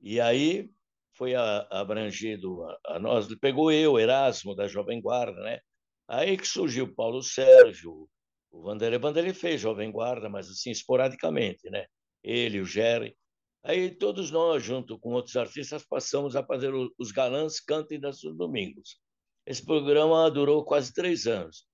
E 0.00 0.18
aí 0.18 0.70
foi 1.14 1.34
abrangido 1.34 2.64
a, 2.64 2.96
a 2.96 2.98
nós, 2.98 3.28
pegou 3.36 3.70
eu, 3.70 3.98
Erasmo, 3.98 4.54
da 4.54 4.66
Jovem 4.66 4.98
Guarda, 4.98 5.38
né? 5.42 5.60
Aí 6.08 6.38
que 6.38 6.48
surgiu 6.48 6.94
Paulo 6.94 7.22
Sérgio, 7.22 8.08
o 8.50 8.62
Vanderlei 8.62 8.98
Vanderlei 8.98 9.34
fez 9.34 9.60
Jovem 9.60 9.92
Guarda, 9.92 10.30
mas 10.30 10.48
assim, 10.48 10.70
esporadicamente, 10.70 11.68
né? 11.68 11.84
Ele, 12.24 12.60
o 12.60 12.64
Jerry. 12.64 13.14
Aí 13.62 13.90
todos 13.90 14.30
nós, 14.30 14.64
junto 14.64 14.98
com 14.98 15.10
outros 15.12 15.36
artistas, 15.36 15.84
passamos 15.84 16.34
a 16.34 16.42
fazer 16.42 16.72
os 16.98 17.12
Galãs 17.12 17.60
Dança 17.60 18.24
aos 18.24 18.36
Domingos. 18.38 18.98
Esse 19.46 19.64
programa 19.64 20.30
durou 20.30 20.64
quase 20.64 20.92
três 20.92 21.26
anos. 21.26 21.66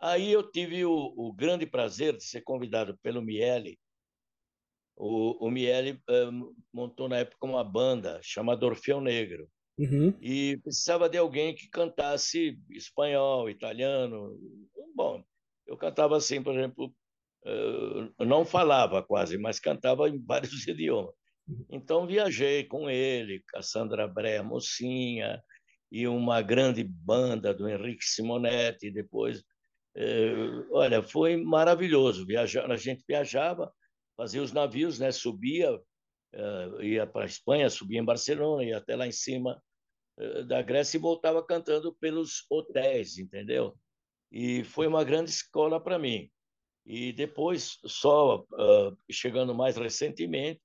Aí 0.00 0.32
eu 0.32 0.50
tive 0.50 0.84
o, 0.84 1.14
o 1.16 1.32
grande 1.32 1.64
prazer 1.64 2.16
de 2.16 2.24
ser 2.24 2.40
convidado 2.42 2.98
pelo 3.02 3.22
Miele. 3.22 3.78
O, 4.96 5.46
o 5.46 5.50
Miele 5.50 6.00
um, 6.08 6.54
montou 6.72 7.08
na 7.08 7.18
época 7.18 7.46
uma 7.46 7.62
banda 7.62 8.20
chamada 8.22 8.66
Orfeu 8.66 9.00
Negro. 9.00 9.48
Uhum. 9.78 10.16
E 10.20 10.58
precisava 10.58 11.08
de 11.08 11.16
alguém 11.16 11.54
que 11.54 11.68
cantasse 11.68 12.58
espanhol, 12.70 13.48
italiano. 13.48 14.38
Bom, 14.94 15.24
eu 15.66 15.76
cantava 15.76 16.16
assim, 16.16 16.42
por 16.42 16.54
exemplo, 16.54 16.92
uh, 17.46 18.24
não 18.24 18.44
falava 18.44 19.02
quase, 19.02 19.38
mas 19.38 19.60
cantava 19.60 20.08
em 20.08 20.18
vários 20.18 20.66
idiomas. 20.66 21.14
Então 21.70 22.06
viajei 22.06 22.64
com 22.64 22.88
ele, 22.88 23.42
Cassandra 23.48 24.06
Brea 24.06 24.42
Mocinha, 24.42 25.42
e 25.92 26.08
uma 26.08 26.40
grande 26.40 26.82
banda 26.82 27.52
do 27.52 27.68
Henrique 27.68 28.02
Simonetti, 28.02 28.90
depois 28.90 29.44
é, 29.94 30.32
olha, 30.70 31.02
foi 31.02 31.36
maravilhoso. 31.36 32.24
Viajar, 32.24 32.70
a 32.70 32.76
gente 32.78 33.04
viajava, 33.06 33.70
fazia 34.16 34.42
os 34.42 34.54
navios, 34.54 34.98
né? 34.98 35.12
subia, 35.12 35.74
uh, 35.74 36.82
ia 36.82 37.06
para 37.06 37.24
a 37.24 37.26
Espanha, 37.26 37.68
subia 37.68 38.00
em 38.00 38.04
Barcelona, 38.04 38.64
ia 38.64 38.78
até 38.78 38.96
lá 38.96 39.06
em 39.06 39.12
cima 39.12 39.62
uh, 40.18 40.44
da 40.44 40.62
Grécia 40.62 40.96
e 40.96 41.00
voltava 41.00 41.44
cantando 41.44 41.94
pelos 42.00 42.46
hotéis, 42.48 43.18
entendeu? 43.18 43.76
E 44.30 44.64
foi 44.64 44.86
uma 44.86 45.04
grande 45.04 45.28
escola 45.30 45.78
para 45.78 45.98
mim. 45.98 46.30
E 46.86 47.12
depois, 47.12 47.78
só 47.84 48.40
uh, 48.40 48.96
chegando 49.10 49.54
mais 49.54 49.76
recentemente, 49.76 50.62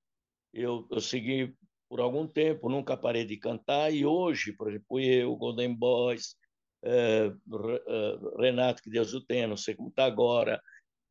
eu, 0.53 0.87
eu 0.89 1.01
segui 1.01 1.53
por 1.89 1.99
algum 1.99 2.27
tempo, 2.27 2.69
nunca 2.69 2.97
parei 2.97 3.25
de 3.25 3.37
cantar, 3.37 3.93
e 3.93 4.05
hoje, 4.05 4.53
por 4.53 4.69
exemplo, 4.69 4.99
eu, 4.99 5.35
Golden 5.35 5.73
Boys, 5.73 6.35
é, 6.83 7.27
é, 7.27 8.19
Renato, 8.37 8.83
que 8.83 8.89
Deus 8.89 9.13
o 9.13 9.25
tenha, 9.25 9.47
não 9.47 9.57
sei 9.57 9.75
como 9.75 9.89
está 9.89 10.05
agora, 10.05 10.61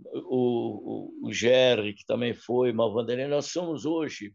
o, 0.00 1.20
o, 1.24 1.28
o 1.28 1.32
Jerry, 1.32 1.94
que 1.94 2.04
também 2.04 2.34
foi, 2.34 2.72
Malvanderlei, 2.72 3.26
nós 3.26 3.46
somos 3.46 3.84
hoje 3.84 4.34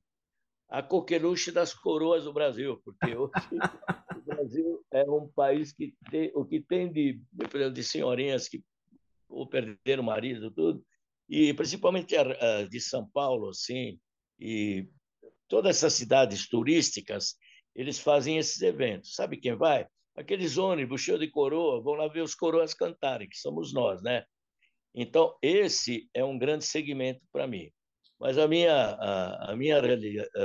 a 0.69 0.81
coqueluche 0.81 1.51
das 1.51 1.73
coroas 1.73 2.23
do 2.23 2.33
Brasil, 2.33 2.81
porque 2.83 3.15
hoje 3.15 3.31
o 4.15 4.21
Brasil 4.25 4.85
é 4.91 5.03
um 5.03 5.27
país 5.27 5.73
que 5.73 5.93
tem 6.09 6.31
o 6.33 6.45
que 6.45 6.61
tem 6.61 6.91
de, 6.91 7.21
de 7.73 7.83
senhorinhas 7.83 8.47
que 8.47 8.63
ou 9.29 9.47
perderam 9.47 10.03
o 10.03 10.05
marido, 10.05 10.51
tudo, 10.51 10.83
e 11.29 11.53
principalmente 11.53 12.15
de 12.69 12.79
São 12.81 13.09
Paulo, 13.09 13.49
assim, 13.49 13.97
e 14.37 14.87
todas 15.51 15.75
essas 15.75 15.93
cidades 15.93 16.47
turísticas, 16.47 17.35
eles 17.75 17.99
fazem 17.99 18.37
esses 18.37 18.61
eventos. 18.61 19.13
Sabe 19.13 19.37
quem 19.37 19.55
vai? 19.55 19.85
aqueles 20.15 20.57
ônibus 20.57 21.01
cheios 21.01 21.19
de 21.19 21.27
coroa, 21.29 21.81
vão 21.81 21.93
lá 21.93 22.07
ver 22.07 22.21
os 22.21 22.35
coroas 22.35 22.73
cantarem, 22.73 23.29
que 23.29 23.37
somos 23.37 23.73
nós, 23.73 24.01
né? 24.01 24.23
Então, 24.93 25.35
esse 25.41 26.09
é 26.13 26.23
um 26.23 26.37
grande 26.37 26.65
segmento 26.65 27.21
para 27.31 27.47
mim. 27.47 27.71
Mas 28.19 28.37
a 28.37 28.47
minha, 28.47 28.73
a, 28.73 29.51
a, 29.51 29.55
minha 29.55 29.81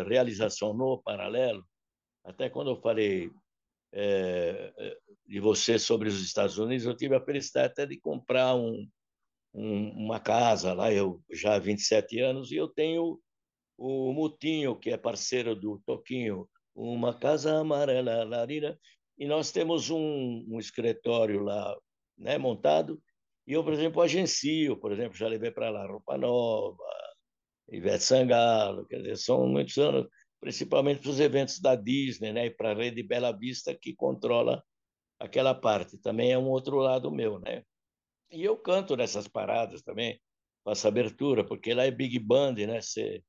realização 0.06 0.72
no 0.72 1.02
paralelo, 1.02 1.64
até 2.24 2.48
quando 2.48 2.70
eu 2.70 2.80
falei 2.80 3.30
é, 3.92 4.72
é, 4.78 4.96
de 5.26 5.40
você 5.40 5.78
sobre 5.78 6.08
os 6.08 6.22
Estados 6.22 6.58
Unidos, 6.58 6.86
eu 6.86 6.96
tive 6.96 7.16
a 7.16 7.24
felicidade 7.24 7.72
até 7.72 7.86
de 7.86 7.98
comprar 7.98 8.54
um, 8.54 8.88
um, 9.52 9.90
uma 10.04 10.20
casa 10.20 10.72
lá, 10.72 10.92
eu 10.92 11.20
já 11.32 11.56
há 11.56 11.58
27 11.58 12.20
anos, 12.20 12.52
e 12.52 12.56
eu 12.56 12.68
tenho 12.68 13.20
o 13.76 14.12
Mutinho, 14.12 14.76
que 14.76 14.90
é 14.90 14.96
parceiro 14.96 15.54
do 15.54 15.80
Toquinho, 15.84 16.48
uma 16.74 17.14
casa 17.14 17.58
amarela, 17.58 18.24
larira, 18.24 18.78
e 19.18 19.26
nós 19.26 19.50
temos 19.50 19.90
um, 19.90 20.44
um 20.48 20.58
escritório 20.58 21.42
lá 21.42 21.76
né, 22.18 22.38
montado, 22.38 23.00
e 23.46 23.52
eu, 23.52 23.62
por 23.62 23.72
exemplo, 23.72 24.02
agencio, 24.02 24.76
por 24.76 24.92
exemplo, 24.92 25.16
já 25.16 25.28
levei 25.28 25.50
para 25.50 25.70
lá 25.70 25.86
Roupa 25.86 26.18
Nova, 26.18 26.82
Ivete 27.70 28.02
Sangalo, 28.02 28.86
quer 28.86 28.98
dizer, 28.98 29.16
são 29.16 29.46
muitos 29.46 29.76
anos, 29.78 30.06
principalmente 30.40 31.00
para 31.00 31.10
os 31.10 31.20
eventos 31.20 31.60
da 31.60 31.74
Disney, 31.74 32.32
né, 32.32 32.46
e 32.46 32.50
para 32.50 32.72
a 32.72 32.74
Rede 32.74 33.02
Bela 33.02 33.32
Vista, 33.32 33.74
que 33.74 33.94
controla 33.94 34.62
aquela 35.18 35.54
parte. 35.54 35.98
Também 35.98 36.32
é 36.32 36.38
um 36.38 36.48
outro 36.48 36.76
lado 36.76 37.10
meu, 37.10 37.38
né? 37.38 37.62
E 38.30 38.44
eu 38.44 38.56
canto 38.56 38.96
nessas 38.96 39.28
paradas 39.28 39.82
também, 39.82 40.20
faço 40.64 40.86
abertura, 40.88 41.44
porque 41.44 41.72
lá 41.72 41.84
é 41.84 41.90
Big 41.90 42.18
Band, 42.18 42.54
né? 42.54 42.80
Você, 42.80 43.22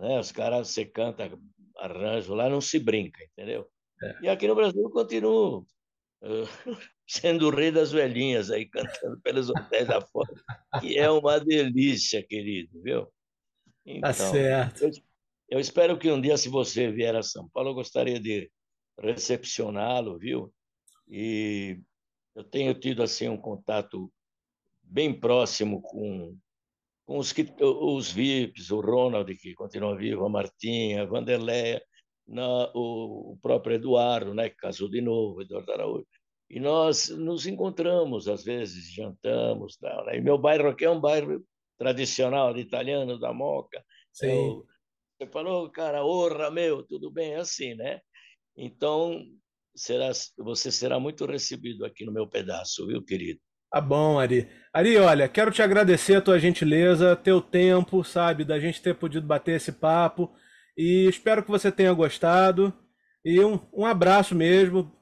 né? 0.00 0.18
Os 0.18 0.32
caras, 0.32 0.68
você 0.68 0.84
canta 0.84 1.30
arranjo, 1.78 2.34
lá 2.34 2.48
não 2.48 2.60
se 2.60 2.78
brinca, 2.78 3.22
entendeu? 3.24 3.68
É. 4.02 4.18
E 4.22 4.28
aqui 4.28 4.46
no 4.46 4.54
Brasil 4.54 4.82
eu 4.82 4.90
continuo 4.90 5.66
uh, 6.22 6.46
sendo 7.06 7.48
o 7.48 7.50
rei 7.50 7.70
das 7.70 7.92
velhinhas 7.92 8.50
aí, 8.50 8.66
cantando 8.66 9.20
pelos 9.20 9.48
hotéis 9.48 9.86
da 9.86 10.00
fora, 10.00 10.32
que 10.80 10.98
é 10.98 11.10
uma 11.10 11.38
delícia, 11.38 12.22
querido, 12.22 12.82
viu? 12.82 13.04
Tá 13.04 13.10
então, 13.84 14.00
tá 14.00 14.12
certo. 14.12 14.84
Eu, 14.84 14.90
eu 15.50 15.60
espero 15.60 15.98
que 15.98 16.10
um 16.10 16.20
dia, 16.20 16.36
se 16.36 16.48
você 16.48 16.90
vier 16.90 17.14
a 17.14 17.22
São 17.22 17.48
Paulo, 17.48 17.70
eu 17.70 17.74
gostaria 17.74 18.18
de 18.18 18.50
recepcioná-lo, 18.98 20.18
viu? 20.18 20.52
E 21.08 21.78
eu 22.34 22.42
tenho 22.42 22.74
tido 22.74 23.02
assim 23.02 23.28
um 23.28 23.36
contato 23.36 24.12
bem 24.82 25.18
próximo 25.18 25.80
com 25.82 26.36
com 27.06 27.18
os, 27.18 27.32
que, 27.32 27.46
os 27.60 28.10
VIPs, 28.10 28.70
o 28.70 28.80
Ronald, 28.80 29.32
que 29.36 29.54
continua 29.54 29.96
vivo, 29.96 30.24
a 30.24 30.28
Martinha, 30.28 31.02
a 31.02 31.06
Vanderleia, 31.06 31.80
na, 32.26 32.70
o, 32.74 33.32
o, 33.32 33.38
próprio 33.40 33.76
Eduardo, 33.76 34.34
né, 34.34 34.50
que 34.50 34.56
casou 34.56 34.90
de 34.90 35.00
novo, 35.00 35.40
Eduardo 35.40 35.72
Araújo. 35.72 36.06
E 36.50 36.60
nós 36.60 37.08
nos 37.08 37.46
encontramos, 37.46 38.28
às 38.28 38.44
vezes, 38.44 38.92
jantamos. 38.92 39.76
Tal, 39.76 40.04
né? 40.06 40.16
E 40.16 40.20
meu 40.20 40.38
bairro 40.38 40.68
aqui 40.68 40.84
é 40.84 40.90
um 40.90 41.00
bairro 41.00 41.44
tradicional 41.76 42.54
de 42.54 42.60
italiano, 42.60 43.18
da 43.18 43.32
Moca. 43.32 43.84
Sim. 44.12 44.28
Eu, 44.28 44.66
você 45.18 45.30
falou, 45.30 45.70
cara, 45.70 46.04
honra, 46.04 46.50
meu, 46.50 46.82
tudo 46.82 47.10
bem, 47.10 47.32
é 47.32 47.36
assim, 47.36 47.74
né? 47.74 48.00
Então, 48.56 49.24
será, 49.74 50.10
você 50.38 50.70
será 50.70 51.00
muito 51.00 51.26
recebido 51.26 51.84
aqui 51.84 52.04
no 52.04 52.12
meu 52.12 52.28
pedaço, 52.28 52.86
viu, 52.86 53.02
querido? 53.02 53.40
Tá 53.70 53.80
bom, 53.80 54.18
Ari. 54.18 54.48
Ari, 54.72 54.96
olha, 54.98 55.28
quero 55.28 55.50
te 55.50 55.62
agradecer 55.62 56.16
a 56.16 56.20
tua 56.20 56.38
gentileza, 56.38 57.16
teu 57.16 57.40
tempo, 57.40 58.04
sabe, 58.04 58.44
da 58.44 58.58
gente 58.58 58.82
ter 58.82 58.94
podido 58.94 59.26
bater 59.26 59.56
esse 59.56 59.72
papo. 59.72 60.32
E 60.76 61.06
espero 61.08 61.42
que 61.42 61.50
você 61.50 61.72
tenha 61.72 61.92
gostado. 61.92 62.72
E 63.24 63.42
um, 63.42 63.58
um 63.72 63.86
abraço 63.86 64.34
mesmo 64.34 64.92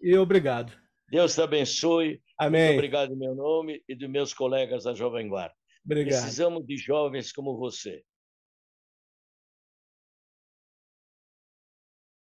e 0.00 0.16
obrigado. 0.16 0.72
Deus 1.10 1.34
te 1.34 1.42
abençoe. 1.42 2.20
Amém. 2.38 2.66
Muito 2.66 2.74
obrigado 2.78 3.12
em 3.12 3.18
meu 3.18 3.34
nome 3.34 3.82
e 3.88 3.94
dos 3.94 4.08
meus 4.08 4.32
colegas 4.32 4.84
da 4.84 4.94
Jovem 4.94 5.28
Guarda. 5.28 5.54
Obrigado. 5.84 6.20
Precisamos 6.20 6.66
de 6.66 6.76
jovens 6.76 7.32
como 7.32 7.58
você. 7.58 8.02